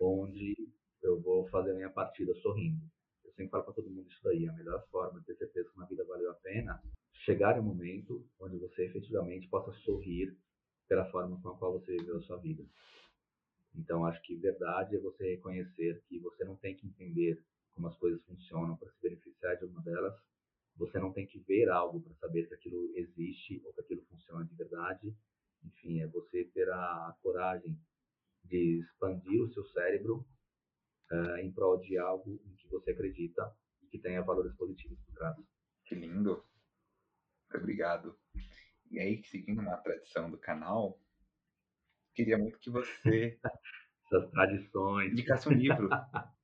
onde 0.00 0.54
eu 1.02 1.20
vou 1.20 1.46
fazer 1.48 1.72
a 1.72 1.74
minha 1.74 1.90
partida 1.90 2.34
sorrindo. 2.36 2.80
Eu 3.30 3.34
sempre 3.34 3.50
falo 3.50 3.64
para 3.64 3.74
todo 3.74 3.90
mundo 3.90 4.10
isso 4.10 4.20
daí. 4.24 4.48
A 4.48 4.52
melhor 4.52 4.84
forma 4.88 5.20
de 5.20 5.26
ter 5.26 5.36
certeza 5.36 5.70
que 5.70 5.76
uma 5.76 5.86
vida 5.86 6.04
valeu 6.04 6.30
a 6.30 6.34
pena 6.34 6.82
chegar 7.12 7.56
em 7.56 7.60
um 7.60 7.64
momento 7.64 8.26
onde 8.40 8.58
você 8.58 8.86
efetivamente 8.86 9.48
possa 9.48 9.72
sorrir 9.84 10.36
pela 10.88 11.08
forma 11.10 11.40
com 11.40 11.50
a 11.50 11.56
qual 11.56 11.72
você 11.72 11.96
viveu 11.96 12.16
a 12.16 12.22
sua 12.22 12.38
vida. 12.38 12.64
Então, 13.74 14.04
acho 14.04 14.20
que 14.22 14.34
verdade 14.34 14.96
é 14.96 14.98
você 14.98 15.36
reconhecer 15.36 16.02
que 16.08 16.18
você 16.18 16.44
não 16.44 16.56
tem 16.56 16.74
que 16.74 16.86
entender 16.86 17.40
como 17.72 17.86
as 17.86 17.96
coisas 17.96 18.20
funcionam 18.24 18.76
para 18.76 18.90
se 18.90 19.00
beneficiar 19.00 19.56
de 19.56 19.64
uma 19.64 19.80
delas. 19.80 20.18
Você 20.76 20.98
não 20.98 21.12
tem 21.12 21.24
que 21.26 21.38
ver 21.38 21.68
algo 21.68 22.00
para 22.00 22.14
saber 22.14 22.48
que 22.48 22.54
aquilo 22.54 22.90
existe 22.96 23.62
ou 23.64 23.72
que 23.72 23.80
aquilo 23.80 24.02
funciona 24.06 24.44
de 24.44 24.54
verdade. 24.56 25.14
Enfim, 25.64 26.00
é 26.00 26.08
você 26.08 26.44
ter 26.46 26.68
a 26.68 27.16
coragem 27.22 27.78
de 28.44 28.80
expandir 28.80 29.40
o 29.40 29.52
seu 29.52 29.64
cérebro 29.66 30.26
uh, 31.12 31.36
em 31.36 31.52
prol 31.52 31.78
de 31.80 31.98
algo 31.98 32.40
em 32.44 32.54
que 32.56 32.68
você 32.68 32.92
acredita 32.92 33.54
e 33.82 33.86
que 33.86 33.98
tenha 33.98 34.22
valores 34.22 34.54
positivos 34.54 34.98
por 35.00 35.14
trás. 35.14 35.36
Que 35.84 35.94
lindo! 35.94 36.44
Obrigado. 37.54 38.16
E 38.90 38.98
aí, 38.98 39.22
seguindo 39.24 39.60
uma 39.60 39.76
tradição 39.76 40.30
do 40.30 40.38
canal, 40.38 41.00
queria 42.14 42.38
muito 42.38 42.58
que 42.58 42.70
você. 42.70 43.38
Essas 44.06 44.28
tradições. 44.30 45.12
Indicasse 45.12 45.48
um 45.48 45.52
livro 45.52 45.88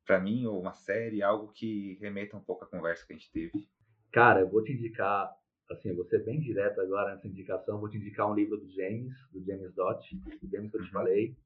para 0.07 0.21
mim, 0.21 0.47
ou 0.47 0.61
uma 0.61 0.73
série, 0.73 1.21
algo 1.21 1.53
que 1.53 1.95
remeta 2.01 2.37
um 2.37 2.41
pouco 2.41 2.65
à 2.65 2.69
conversa 2.69 3.05
que 3.05 3.13
a 3.13 3.17
gente 3.17 3.33
teve. 3.33 3.69
Cara, 4.13 4.41
eu 4.41 4.49
vou 4.49 4.63
te 4.63 4.73
indicar, 4.73 5.37
assim, 5.69 5.93
vou 5.93 6.05
ser 6.05 6.25
bem 6.25 6.39
direto 6.39 6.81
agora 6.81 7.13
nessa 7.13 7.27
indicação, 7.27 7.81
vou 7.81 7.91
te 7.91 7.97
indicar 7.97 8.31
um 8.31 8.35
livro 8.35 8.57
do 8.57 8.71
James, 8.71 9.13
do 9.33 9.45
James 9.45 9.75
Dott, 9.75 10.17
do 10.17 10.49
James 10.49 10.71
que 10.71 10.77
eu 10.77 10.83
te 10.83 10.87
uhum. 10.87 10.93
falei. 10.93 11.37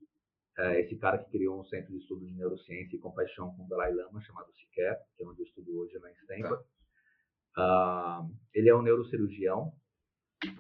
É, 0.59 0.81
esse 0.81 0.97
cara 0.97 1.19
que 1.19 1.31
criou 1.31 1.61
um 1.61 1.65
centro 1.65 1.93
de 1.93 1.99
estudo 1.99 2.27
de 2.27 2.35
neurociência 2.35 2.97
e 2.97 2.99
compaixão 2.99 3.55
com 3.57 3.65
o 3.65 3.69
Dalai 3.69 3.93
Lama, 3.95 4.21
chamado 4.21 4.53
Siquer, 4.53 5.01
que 5.17 5.23
é 5.23 5.27
onde 5.27 5.41
eu 5.41 5.47
estudo 5.47 5.79
hoje 5.79 5.97
lá 5.99 6.11
em 6.11 6.15
Stanford. 6.15 6.65
Tá. 7.55 8.21
Uh, 8.23 8.37
ele 8.55 8.69
é 8.69 8.75
um 8.75 8.83
neurocirurgião, 8.83 9.73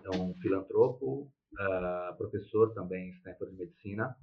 é 0.04 0.16
um 0.16 0.34
filantropo, 0.40 1.30
uh, 1.52 2.16
professor 2.16 2.72
também 2.74 3.08
em 3.08 3.12
Stanford 3.12 3.52
de 3.52 3.58
Medicina. 3.58 4.16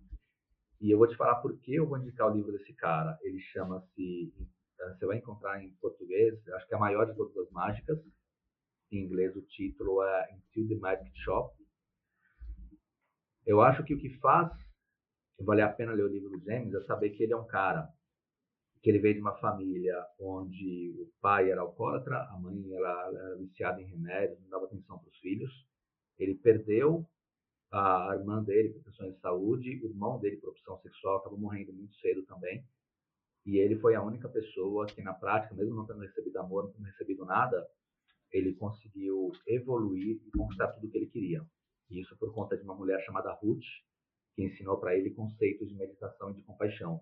E 0.80 0.92
eu 0.92 0.98
vou 0.98 1.08
te 1.08 1.16
falar 1.16 1.36
por 1.42 1.58
que 1.60 1.76
eu 1.76 1.88
vou 1.88 1.98
indicar 1.98 2.32
o 2.32 2.36
livro 2.36 2.52
desse 2.52 2.74
cara. 2.74 3.18
Ele 3.22 3.40
chama-se, 3.40 4.34
uh, 4.80 4.98
você 4.98 5.06
vai 5.06 5.18
encontrar 5.18 5.62
em 5.64 5.72
português, 5.76 6.36
acho 6.50 6.68
que 6.68 6.74
é 6.74 6.78
a 6.78 6.80
maior 6.80 7.06
de 7.06 7.16
todas 7.16 7.36
as 7.38 7.52
mágicas. 7.52 8.00
Em 8.92 9.04
inglês 9.04 9.36
o 9.36 9.42
título 9.42 10.02
é 10.02 10.30
Into 10.34 10.68
the 10.70 10.76
Magic 10.76 11.12
Shop. 11.20 11.56
Eu 13.46 13.62
acho 13.62 13.84
que 13.84 13.94
o 13.94 14.00
que 14.00 14.10
faz 14.20 14.52
valer 15.44 15.64
a 15.64 15.70
pena 15.70 15.94
ler 15.94 16.04
o 16.04 16.08
livro 16.08 16.30
do 16.30 16.44
James 16.44 16.74
é 16.74 16.82
saber 16.82 17.12
que 17.12 17.24
ele 17.24 17.34
é 17.34 17.38
um 17.38 17.46
cara 17.46 17.88
que 18.82 18.90
ele 18.90 19.00
veio 19.00 19.16
de 19.16 19.22
uma 19.22 19.36
família 19.38 19.96
onde 20.20 20.96
o 21.00 21.12
pai 21.20 21.52
era 21.52 21.62
alcoólatra, 21.62 22.24
a 22.30 22.40
mãe 22.40 22.74
era, 22.74 23.12
era 23.14 23.36
viciada 23.36 23.82
em 23.82 23.86
remédios, 23.86 24.40
não 24.42 24.50
dava 24.50 24.66
atenção 24.66 25.00
para 25.00 25.10
os 25.10 25.18
filhos. 25.18 25.52
Ele 26.18 26.36
perdeu 26.36 27.06
a 27.72 28.16
irmã 28.18 28.42
dele 28.42 28.70
por 28.70 28.84
questões 28.84 29.14
de 29.14 29.20
saúde, 29.20 29.82
o 29.84 29.88
irmão 29.88 30.20
dele 30.20 30.38
por 30.38 30.50
opção 30.50 30.80
sexual 30.80 31.18
acabou 31.18 31.38
morrendo 31.38 31.74
muito 31.74 31.96
cedo 31.96 32.24
também. 32.24 32.64
E 33.46 33.58
ele 33.58 33.78
foi 33.80 33.96
a 33.96 34.02
única 34.02 34.28
pessoa 34.30 34.86
que, 34.86 35.02
na 35.02 35.14
prática, 35.14 35.56
mesmo 35.56 35.76
não 35.76 35.86
tendo 35.86 36.00
recebido 36.00 36.38
amor, 36.38 36.66
não 36.66 36.72
tendo 36.72 36.86
recebido 36.86 37.26
nada, 37.26 37.68
ele 38.32 38.54
conseguiu 38.54 39.32
evoluir 39.46 40.22
e 40.26 40.32
conquistar 40.32 40.68
tudo 40.68 40.88
o 40.88 40.90
que 40.90 40.98
ele 40.98 41.08
queria. 41.08 41.46
E 41.90 42.02
isso 42.02 42.16
por 42.18 42.34
conta 42.34 42.58
de 42.58 42.64
uma 42.64 42.76
mulher 42.76 43.02
chamada 43.06 43.32
Ruth, 43.34 43.64
que 44.38 44.44
ensinou 44.44 44.78
para 44.78 44.96
ele 44.96 45.10
conceitos 45.10 45.68
de 45.68 45.74
meditação 45.74 46.30
e 46.30 46.36
de 46.36 46.44
compaixão. 46.44 47.02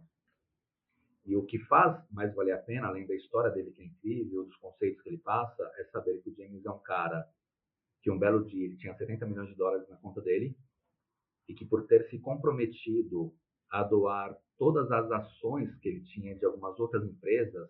E 1.25 1.35
o 1.35 1.45
que 1.45 1.59
faz 1.59 2.01
mais 2.09 2.33
valer 2.33 2.53
a 2.53 2.57
pena, 2.57 2.87
além 2.87 3.05
da 3.05 3.13
história 3.13 3.51
dele 3.51 3.71
que 3.71 3.81
é 3.81 3.85
incrível, 3.85 4.45
dos 4.45 4.55
conceitos 4.55 5.01
que 5.01 5.09
ele 5.09 5.17
passa, 5.17 5.69
é 5.75 5.83
saber 5.85 6.21
que 6.21 6.29
o 6.29 6.35
James 6.35 6.65
é 6.65 6.71
um 6.71 6.79
cara 6.79 7.29
que 8.01 8.09
um 8.09 8.17
belo 8.17 8.45
dia 8.45 8.65
ele 8.65 8.77
tinha 8.77 8.95
70 8.95 9.25
milhões 9.25 9.49
de 9.49 9.55
dólares 9.55 9.89
na 9.89 9.97
conta 9.97 10.21
dele, 10.21 10.55
e 11.49 11.53
que 11.53 11.65
por 11.65 11.85
ter 11.87 12.07
se 12.09 12.19
comprometido 12.19 13.35
a 13.69 13.83
doar 13.83 14.37
todas 14.57 14.89
as 14.89 15.11
ações 15.11 15.75
que 15.79 15.89
ele 15.89 16.01
tinha 16.05 16.35
de 16.35 16.45
algumas 16.45 16.79
outras 16.79 17.03
empresas, 17.03 17.69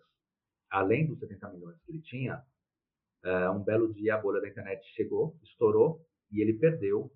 além 0.70 1.06
dos 1.06 1.18
70 1.18 1.48
milhões 1.50 1.82
que 1.82 1.90
ele 1.90 2.02
tinha, 2.02 2.40
uh, 3.24 3.50
um 3.50 3.64
belo 3.64 3.92
dia 3.92 4.14
a 4.14 4.20
bolha 4.20 4.40
da 4.40 4.48
internet 4.48 4.86
chegou, 4.94 5.36
estourou 5.42 6.06
e 6.30 6.40
ele 6.40 6.52
perdeu 6.52 7.10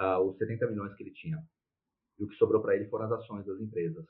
uh, 0.00 0.20
os 0.20 0.36
70 0.38 0.66
milhões 0.68 0.94
que 0.94 1.02
ele 1.02 1.12
tinha. 1.12 1.38
E 2.18 2.24
o 2.24 2.28
que 2.28 2.34
sobrou 2.36 2.62
para 2.62 2.76
ele 2.76 2.88
foram 2.88 3.06
as 3.06 3.12
ações 3.12 3.44
das 3.46 3.60
empresas. 3.60 4.06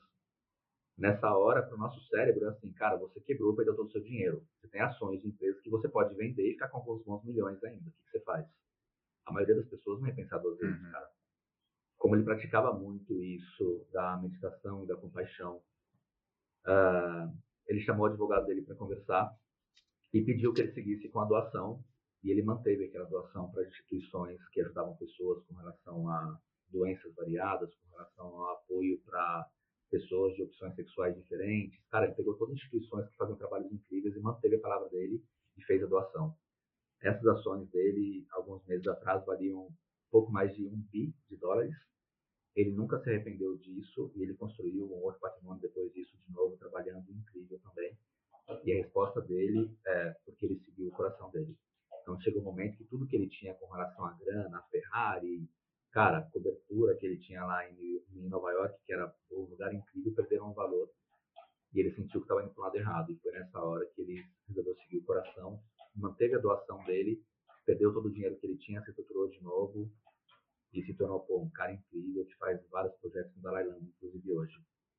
Nessa 0.97 1.35
hora, 1.35 1.61
para 1.61 1.75
o 1.75 1.77
nosso 1.77 1.99
cérebro, 2.07 2.45
é 2.45 2.49
assim, 2.49 2.71
cara, 2.71 2.97
você 2.97 3.19
quebrou, 3.19 3.55
perdeu 3.55 3.75
todo 3.75 3.87
o 3.87 3.91
seu 3.91 4.01
dinheiro. 4.01 4.45
Você 4.59 4.67
tem 4.69 4.81
ações 4.81 5.21
de 5.21 5.27
empresas 5.27 5.59
que 5.61 5.69
você 5.69 5.89
pode 5.89 6.15
vender 6.15 6.47
e 6.47 6.53
ficar 6.53 6.69
com 6.69 6.77
alguns 6.77 7.03
bons 7.03 7.23
milhões 7.25 7.61
ainda. 7.63 7.89
O 7.89 7.91
que, 7.91 8.03
que 8.03 8.11
você 8.11 8.19
faz? 8.21 8.45
A 9.25 9.31
maioria 9.31 9.55
das 9.55 9.67
pessoas 9.67 9.99
não 9.99 10.07
ia 10.07 10.15
pensar 10.15 10.37
duas 10.37 10.57
vezes, 10.57 10.81
uhum. 10.81 10.91
cara. 10.91 11.09
Como 11.97 12.15
ele 12.15 12.23
praticava 12.23 12.71
muito 12.73 13.21
isso 13.21 13.85
da 13.91 14.17
meditação 14.17 14.83
e 14.83 14.87
da 14.87 14.95
compaixão, 14.95 15.61
uh, 16.65 17.35
ele 17.67 17.81
chamou 17.81 18.05
o 18.05 18.09
advogado 18.09 18.45
dele 18.45 18.61
para 18.61 18.75
conversar 18.75 19.35
e 20.13 20.23
pediu 20.23 20.53
que 20.53 20.61
ele 20.61 20.71
seguisse 20.73 21.09
com 21.09 21.19
a 21.19 21.25
doação. 21.25 21.83
E 22.25 22.31
ele 22.31 22.41
manteve 22.41 22.85
aquela 22.85 23.05
doação 23.05 23.51
para 23.51 23.67
instituições 23.67 24.39
que 24.49 24.59
ajudavam 24.59 24.97
pessoas 24.97 25.45
com 25.45 25.53
relação 25.53 26.09
a 26.09 26.41
doenças 26.69 27.13
variadas, 27.13 27.71
com 27.75 27.89
relação 27.91 28.25
ao 28.25 28.53
apoio 28.55 28.99
para 29.05 29.47
pessoas 29.91 30.35
de 30.35 30.41
opções 30.41 30.73
sexuais 30.73 31.15
diferentes. 31.15 31.79
Cara, 31.91 32.07
ele 32.07 32.15
pegou 32.15 32.33
todas 32.33 32.55
as 32.55 32.61
instituições 32.63 33.07
que 33.09 33.15
fazem 33.15 33.35
trabalhos 33.35 33.71
incríveis 33.71 34.15
e 34.15 34.19
manteve 34.19 34.55
a 34.55 34.59
palavra 34.59 34.89
dele 34.89 35.23
e 35.55 35.63
fez 35.65 35.83
a 35.83 35.85
doação. 35.85 36.35
Essas 36.99 37.27
ações 37.27 37.69
dele, 37.69 38.25
alguns 38.31 38.65
meses 38.65 38.87
atrás, 38.87 39.23
valiam 39.23 39.69
pouco 40.09 40.31
mais 40.31 40.51
de 40.55 40.65
um 40.65 40.81
bi 40.91 41.13
de 41.29 41.37
dólares. 41.37 41.75
Ele 42.55 42.71
nunca 42.71 42.99
se 43.03 43.07
arrependeu 43.07 43.55
disso 43.57 44.11
e 44.15 44.23
ele 44.23 44.33
construiu 44.33 44.91
um 44.91 45.03
outro 45.03 45.21
patrimônio 45.21 45.61
depois 45.61 45.93
disso, 45.93 46.17
de 46.25 46.33
novo, 46.33 46.57
trabalhando 46.57 47.05
incrível 47.07 47.59
também. 47.59 47.95
E 48.63 48.73
a 48.73 48.77
resposta 48.77 49.21
dele 49.21 49.77
é 49.85 50.15
porque 50.25 50.47
ele 50.47 50.59
seguiu 50.65 50.87
o 50.87 50.91
coração 50.91 51.29
dele. 51.29 51.55
Então 52.05 52.21
chegou 52.21 52.39
um 52.39 52.45
momento 52.45 52.77
que 52.77 52.83
tudo 52.83 53.07
que 53.07 53.15
ele 53.15 53.27
tinha 53.27 53.55
com 53.55 53.65
relação 53.65 54.05
à 54.05 54.13
grana, 54.13 54.59
a 54.59 54.61
Ferrari, 54.69 55.49
cara, 55.91 56.19
a 56.19 56.21
cobertura 56.21 56.95
que 56.95 57.03
ele 57.03 57.17
tinha 57.17 57.43
lá 57.43 57.67
em, 57.67 58.03
em 58.13 58.29
Nova 58.29 58.51
York, 58.51 58.77
que 58.85 58.93
era 58.93 59.11
um 59.31 59.41
lugar 59.41 59.73
incrível, 59.73 60.13
perderam 60.13 60.51
um 60.51 60.53
valor. 60.53 60.87
E 61.73 61.79
ele 61.79 61.95
sentiu 61.95 62.19
que 62.19 62.25
estava 62.25 62.43
indo 62.43 62.53
para 62.53 62.61
o 62.61 62.65
lado 62.65 62.75
errado. 62.75 63.11
E 63.11 63.17
foi 63.17 63.31
nessa 63.31 63.59
hora 63.59 63.83
que 63.87 64.03
ele 64.03 64.23
resolveu 64.47 64.75
seguir 64.75 64.99
o 64.99 65.03
coração, 65.03 65.59
manteve 65.95 66.35
a 66.35 66.37
doação 66.37 66.83
dele, 66.83 67.19
perdeu 67.65 67.91
todo 67.91 68.05
o 68.05 68.13
dinheiro 68.13 68.37
que 68.37 68.45
ele 68.45 68.57
tinha, 68.59 68.83
se 68.83 68.91
estruturou 68.91 69.27
de 69.27 69.41
novo 69.41 69.91
e 70.71 70.83
se 70.85 70.93
tornou 70.93 71.21
pô, 71.21 71.41
um 71.41 71.49
cara 71.49 71.73
incrível 71.73 72.23
que 72.23 72.35
faz 72.35 72.61
vários 72.69 72.93
projetos 72.97 73.35
no 73.35 73.41
Dalai 73.41 73.65
Lama, 73.65 73.81
inclusive 73.81 74.31
hoje. 74.31 74.53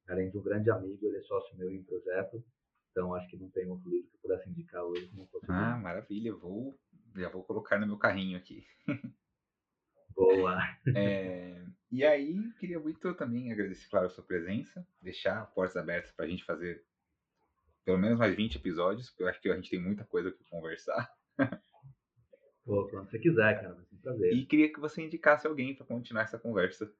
Além 0.08 0.28
de 0.28 0.38
um 0.38 0.42
grande 0.42 0.70
amigo, 0.70 1.06
ele 1.06 1.18
é 1.18 1.22
sócio 1.22 1.56
meu 1.56 1.70
em 1.70 1.84
projeto. 1.84 2.42
Então 2.90 3.14
acho 3.14 3.28
que 3.28 3.36
não 3.36 3.48
tem 3.50 3.68
outro 3.68 3.88
livro 3.88 4.08
que 4.08 4.16
eu 4.16 4.20
pudesse 4.22 4.50
indicar 4.50 4.82
hoje. 4.82 5.08
Não 5.14 5.28
ah, 5.48 5.76
maravilha. 5.76 6.34
Vou, 6.34 6.76
já 7.16 7.28
vou 7.28 7.44
colocar 7.44 7.78
no 7.78 7.86
meu 7.86 7.98
carrinho 7.98 8.36
aqui. 8.36 8.66
Boa. 10.14 10.58
É, 10.94 11.62
e 11.90 12.04
aí, 12.04 12.36
queria 12.58 12.80
muito 12.80 13.14
também 13.14 13.52
agradecer, 13.52 13.88
claro, 13.88 14.06
a 14.06 14.10
sua 14.10 14.24
presença, 14.24 14.86
deixar 15.00 15.46
portas 15.52 15.76
abertas 15.76 16.12
para 16.12 16.24
a 16.24 16.28
gente 16.28 16.44
fazer 16.44 16.84
pelo 17.84 17.98
menos 17.98 18.18
mais 18.18 18.34
20 18.34 18.56
episódios, 18.56 19.10
porque 19.10 19.22
eu 19.22 19.28
acho 19.28 19.40
que 19.40 19.48
a 19.48 19.54
gente 19.54 19.70
tem 19.70 19.80
muita 19.80 20.04
coisa 20.04 20.32
para 20.32 20.44
conversar. 20.50 21.08
Pô, 22.64 22.88
quando 22.88 23.08
você 23.08 23.18
quiser, 23.20 23.60
cara, 23.60 23.74
vai 23.74 23.84
ser 23.84 23.94
um 23.94 24.00
prazer. 24.00 24.32
E 24.32 24.44
queria 24.44 24.72
que 24.72 24.80
você 24.80 25.02
indicasse 25.02 25.46
alguém 25.46 25.72
para 25.76 25.86
continuar 25.86 26.22
essa 26.22 26.36
conversa. 26.36 26.92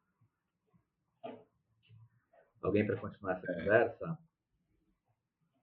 Alguém 2.63 2.87
para 2.87 2.97
continuar 2.97 3.33
essa 3.33 3.51
é. 3.51 3.55
conversa? 3.55 4.19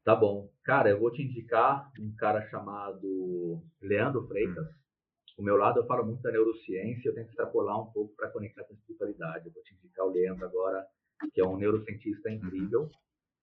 Tá 0.04 0.16
bom. 0.16 0.52
Cara, 0.64 0.90
eu 0.90 1.00
vou 1.00 1.12
te 1.12 1.22
indicar 1.22 1.90
um 1.98 2.14
cara 2.16 2.46
chamado 2.50 3.64
Leandro 3.82 4.28
Freitas. 4.28 4.68
Hum. 4.68 4.84
O 5.38 5.44
meu 5.44 5.56
lado 5.56 5.80
eu 5.80 5.86
falo 5.88 6.06
muito 6.06 6.22
da 6.22 6.32
neurociência, 6.32 7.10
eu 7.10 7.16
tento 7.16 7.30
extrapolar 7.30 7.82
um 7.82 7.92
pouco 7.92 8.14
para 8.16 8.30
conectar 8.30 8.64
com 8.66 8.74
a 8.74 8.76
espiritualidade. 8.76 9.48
Eu 9.48 9.54
vou 9.54 9.64
te 9.64 9.74
indicar 9.74 10.06
o 10.06 10.12
Leandro 10.12 10.46
agora, 10.46 10.86
que 11.34 11.40
é 11.40 11.46
um 11.46 11.58
neurocientista 11.58 12.30
uhum. 12.30 12.36
incrível, 12.36 12.92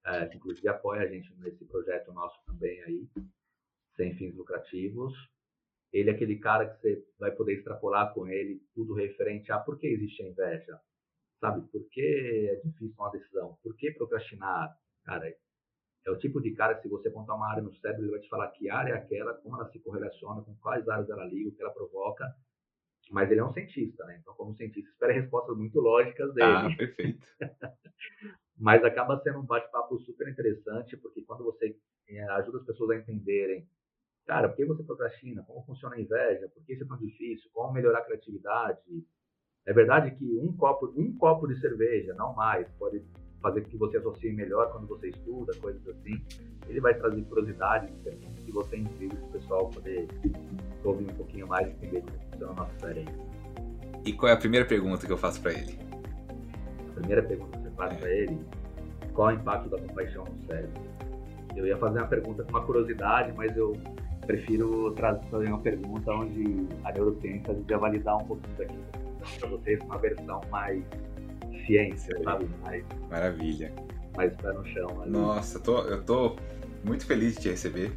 é, 0.04 0.26
que 0.26 0.36
inclusive 0.36 0.68
apoia 0.68 1.02
a 1.02 1.06
gente 1.06 1.34
nesse 1.38 1.64
projeto 1.64 2.12
nosso 2.12 2.38
também 2.44 2.80
aí, 2.82 3.08
sem 3.96 4.14
fins 4.16 4.34
lucrativos. 4.36 5.14
Ele 5.92 6.10
é 6.10 6.12
aquele 6.12 6.38
cara 6.38 6.68
que 6.68 6.80
você 6.80 7.04
vai 7.18 7.32
poder 7.32 7.54
extrapolar 7.54 8.14
com 8.14 8.28
ele 8.28 8.62
tudo 8.74 8.94
referente 8.94 9.50
a 9.50 9.58
por 9.58 9.78
que 9.78 9.88
existe 9.88 10.22
a 10.22 10.28
inveja, 10.28 10.80
sabe? 11.40 11.66
Por 11.72 11.88
que 11.88 12.50
é 12.52 12.60
difícil 12.64 12.94
uma 12.96 13.10
decisão? 13.10 13.58
Por 13.62 13.74
que 13.76 13.90
procrastinar? 13.92 14.78
Cara, 15.04 15.34
é 16.06 16.10
o 16.10 16.18
tipo 16.18 16.40
de 16.40 16.52
cara 16.52 16.74
que 16.74 16.82
se 16.82 16.88
você 16.88 17.08
apontar 17.08 17.36
uma 17.36 17.50
área 17.50 17.62
no 17.62 17.74
cérebro, 17.74 18.04
ele 18.04 18.12
vai 18.12 18.20
te 18.20 18.28
falar 18.28 18.48
que 18.48 18.70
área 18.70 18.92
é 18.92 18.96
aquela, 18.96 19.34
como 19.34 19.56
ela 19.56 19.70
se 19.70 19.78
correlaciona, 19.80 20.42
com 20.42 20.54
quais 20.56 20.88
áreas 20.88 21.10
ela 21.10 21.24
liga, 21.24 21.50
o 21.50 21.52
que 21.52 21.62
ela 21.62 21.72
provoca. 21.72 22.24
Mas 23.10 23.30
ele 23.30 23.40
é 23.40 23.44
um 23.44 23.52
cientista, 23.52 24.04
né? 24.06 24.18
Então, 24.20 24.34
como 24.34 24.54
cientista, 24.54 24.88
espera 24.90 25.12
respostas 25.12 25.56
muito 25.56 25.80
lógicas 25.80 26.32
dele. 26.32 26.46
Ah, 26.46 26.76
perfeito. 26.76 27.26
Mas 28.56 28.84
acaba 28.84 29.20
sendo 29.22 29.40
um 29.40 29.46
bate-papo 29.46 29.98
super 30.00 30.28
interessante, 30.28 30.96
porque 30.96 31.22
quando 31.22 31.44
você 31.44 31.76
é, 32.08 32.22
ajuda 32.30 32.58
as 32.58 32.66
pessoas 32.66 32.90
a 32.90 32.96
entenderem, 32.96 33.66
cara, 34.26 34.48
por 34.48 34.56
que 34.56 34.64
você 34.64 34.82
procrastina? 34.84 35.42
Como 35.42 35.64
funciona 35.64 35.96
a 35.96 36.00
inveja? 36.00 36.48
Por 36.48 36.64
que 36.64 36.74
isso 36.74 36.84
é 36.84 36.86
tão 36.86 36.98
difícil? 36.98 37.50
Como 37.52 37.72
melhorar 37.72 38.00
a 38.00 38.04
criatividade? 38.04 39.06
É 39.66 39.72
verdade 39.72 40.14
que 40.16 40.38
um 40.38 40.56
copo, 40.56 40.92
um 40.96 41.16
copo 41.16 41.46
de 41.46 41.58
cerveja, 41.60 42.14
não 42.14 42.34
mais, 42.34 42.70
pode 42.72 43.02
fazer 43.40 43.62
com 43.62 43.70
que 43.70 43.76
você 43.76 43.96
associe 43.96 44.32
melhor 44.32 44.70
quando 44.72 44.86
você 44.86 45.08
estuda, 45.08 45.52
coisas 45.60 45.86
assim. 45.88 46.22
Ele 46.68 46.80
vai 46.80 46.94
trazer 46.94 47.22
curiosidades, 47.22 47.90
que 48.44 48.52
você 48.52 48.76
incrível 48.76 49.16
para 49.16 49.26
o 49.26 49.32
pessoal 49.32 49.68
poder 49.70 50.06
ouvir 50.84 51.04
um 51.04 51.14
pouquinho 51.14 51.48
mais 51.48 51.66
e 51.66 51.70
entender 51.70 52.02
como 52.02 52.18
funciona 52.30 52.52
a 52.52 52.56
nossa 52.56 52.78
série 52.80 53.04
E 54.04 54.12
qual 54.12 54.30
é 54.30 54.34
a 54.34 54.36
primeira 54.36 54.66
pergunta 54.66 55.06
que 55.06 55.12
eu 55.12 55.18
faço 55.18 55.40
para 55.40 55.52
ele? 55.52 55.78
A 56.90 56.92
primeira 56.92 57.22
pergunta 57.22 57.56
que 57.56 57.64
você 57.64 57.70
faz 57.70 57.92
é. 57.92 57.96
para 57.96 58.10
ele, 58.10 58.40
qual 59.12 59.30
é 59.30 59.34
o 59.34 59.36
impacto 59.36 59.68
da 59.68 59.78
compaixão 59.78 60.24
no 60.24 60.46
cérebro? 60.46 60.82
Eu 61.56 61.66
ia 61.66 61.76
fazer 61.76 61.98
uma 61.98 62.08
pergunta 62.08 62.44
com 62.44 62.50
uma 62.50 62.62
curiosidade, 62.62 63.32
mas 63.36 63.56
eu 63.56 63.72
prefiro 64.26 64.92
trazer 64.92 65.26
fazer 65.28 65.48
uma 65.48 65.60
pergunta 65.60 66.12
onde 66.12 66.68
a 66.84 66.92
neurociência 66.92 67.52
vai 67.52 67.78
validar 67.78 68.16
um 68.16 68.24
pouquinho 68.24 68.56
daqui 68.56 68.78
para 69.38 69.48
vocês 69.48 69.80
uma 69.82 69.98
versão 69.98 70.40
mais 70.50 70.84
ciência, 71.66 72.18
sabe? 72.24 72.46
Mais, 72.62 72.84
Maravilha. 73.10 73.72
Mais 74.16 74.32
pé 74.36 74.52
no 74.52 74.66
chão. 74.66 75.02
Ali. 75.02 75.10
Nossa, 75.10 75.58
eu 75.58 75.62
tô, 75.62 75.80
eu 75.82 76.02
tô 76.02 76.36
muito 76.84 77.06
feliz 77.06 77.34
de 77.34 77.42
te 77.42 77.48
receber. 77.50 77.92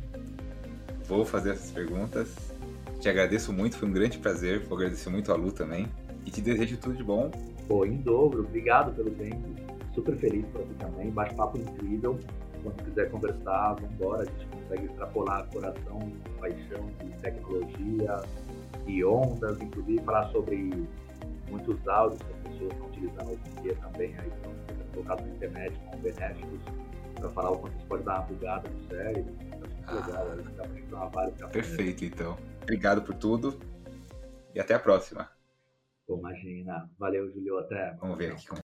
Vou 1.06 1.26
fazer 1.26 1.52
essas 1.52 1.72
perguntas. 1.72 2.54
Te 3.00 3.10
agradeço 3.10 3.52
muito, 3.52 3.78
foi 3.78 3.90
um 3.90 3.92
grande 3.92 4.18
prazer. 4.18 4.60
Vou 4.62 4.78
agradecer 4.78 5.10
muito 5.10 5.32
a 5.32 5.36
Lu 5.36 5.52
também. 5.52 5.88
E 6.26 6.32
te 6.32 6.42
desejo 6.42 6.78
tudo 6.78 6.96
de 6.96 7.04
bom. 7.04 7.30
Pô, 7.68 7.86
em 7.86 7.98
dobro. 7.98 8.42
Obrigado 8.42 8.94
pelo 8.96 9.12
tempo. 9.12 9.42
Super 9.94 10.16
feliz 10.18 10.46
por 10.48 10.62
aqui 10.62 10.74
também. 10.76 11.12
Bate-papo 11.12 11.58
incrível. 11.58 12.18
Quando 12.64 12.84
quiser 12.84 13.12
conversar, 13.12 13.74
vamos 13.74 13.92
embora. 13.92 14.22
A 14.22 14.26
gente 14.26 14.48
consegue 14.48 14.86
extrapolar 14.86 15.48
coração, 15.48 16.12
paixão 16.40 16.90
de 17.04 17.12
tecnologia 17.22 18.22
e 18.88 19.04
ondas, 19.04 19.62
inclusive 19.62 20.02
falar 20.04 20.30
sobre 20.30 20.88
muitos 21.50 21.88
áudios 21.88 22.22
pessoas 22.54 22.72
estão 22.72 22.88
utilizando 22.88 23.30
hoje 23.30 23.42
em 23.46 23.62
dia 23.62 23.76
também, 23.76 24.16
aí 24.20 24.28
estão 24.28 24.54
colocados 24.94 25.26
na 25.26 25.34
internet 25.34 25.80
como 25.80 25.98
benéficos 26.04 26.60
para 27.16 27.30
falar 27.30 27.52
o 27.52 27.60
quanto 27.60 27.78
isso 27.78 27.86
pode 27.88 28.04
dar 28.04 28.20
uma 28.20 28.28
bugada 28.28 28.70
no 28.70 28.88
cérebro. 28.90 29.36
É 29.42 29.94
legal, 29.94 30.28
dá 30.56 30.80
explorar 30.80 31.06
vários 31.08 31.52
Perfeito, 31.52 32.06
então. 32.06 32.38
Obrigado 32.62 33.02
por 33.02 33.16
tudo 33.16 33.60
e 34.54 34.60
até 34.60 34.74
a 34.74 34.80
próxima. 34.80 35.30
Pô, 36.08 36.18
imagina. 36.18 36.90
Valeu, 37.00 37.32
Julio. 37.32 37.60
Até. 37.60 37.94
Vamos 38.00 38.18
ver 38.18 38.34
aqui 38.34 38.48
como 38.48 38.62